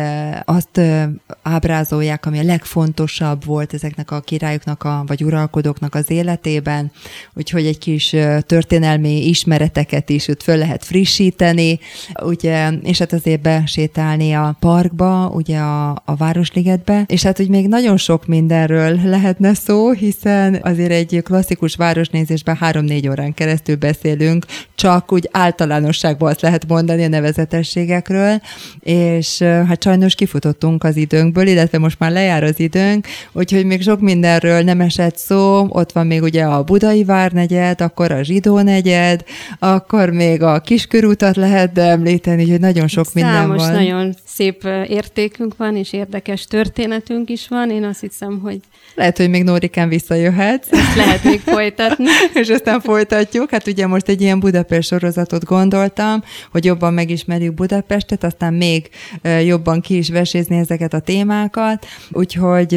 [0.46, 0.82] azt
[1.42, 6.92] ábrázolják, ami a legfontosabb volt ezeknek a királyoknak, a, vagy uralkodóknak az életében,
[7.34, 8.16] úgyhogy egy kis
[8.46, 11.80] történelmi ismereteket is ott föl lehet frissíteni,
[12.24, 17.68] ugye, és hát azért besétálni a parkba, ugye a, a Városligetbe, és hát úgy még
[17.68, 25.12] nagyon sok mindenről lehetne szó, hiszen azért egy klasszikus városnézésben három-négy órán keresztül beszélünk, csak
[25.12, 28.42] úgy általánosságban azt lehet mondani a nevezetességekről,
[28.80, 34.00] és hát sajnos kifutottunk az időnkből, illetve most már lejár az időnk, úgyhogy még sok
[34.00, 39.24] mindenről nem esett szó, ott van még ugye a Budai Várnegyed, akkor a Zsidó negyed,
[39.60, 43.72] akkor még a Kiskörútat lehet említeni, hogy nagyon sok Számos minden van.
[43.72, 47.72] nagyon szép értékünk van, és érdekes történetünk is van.
[47.72, 48.60] Én azt hiszem, hogy...
[48.96, 50.72] Lehet, hogy még Nórikán visszajöhetsz.
[50.72, 52.06] Ezt lehet még folytatni.
[52.42, 53.50] és aztán folytatjuk.
[53.50, 58.90] Hát ugye most egy ilyen Budapest sorozatot gondoltam, hogy jobban megismerjük Budapestet, aztán még
[59.46, 61.86] jobban ki is vesézni ezeket a témákat.
[62.12, 62.74] Úgyhogy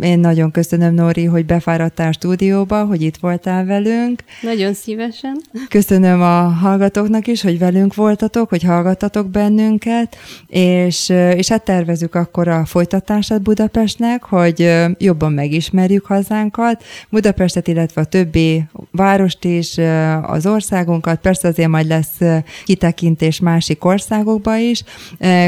[0.00, 4.24] én nagyon köszönöm, Nóri, hogy be elfáradtál stúdióba, hogy itt voltál velünk.
[4.40, 5.40] Nagyon szívesen.
[5.68, 12.48] Köszönöm a hallgatóknak is, hogy velünk voltatok, hogy hallgattatok bennünket, és, és hát tervezük akkor
[12.48, 19.78] a folytatását Budapestnek, hogy jobban megismerjük hazánkat, Budapestet, illetve a többi várost is,
[20.22, 22.20] az országunkat, persze azért majd lesz
[22.64, 24.82] kitekintés másik országokba is.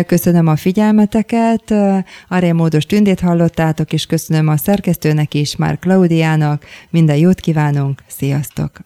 [0.07, 1.71] Köszönöm a figyelmeteket,
[2.29, 6.65] a Rémódos Tündét hallottátok, és köszönöm a szerkesztőnek is, már Klaudiának.
[6.91, 8.81] Minden jót kívánunk, sziasztok!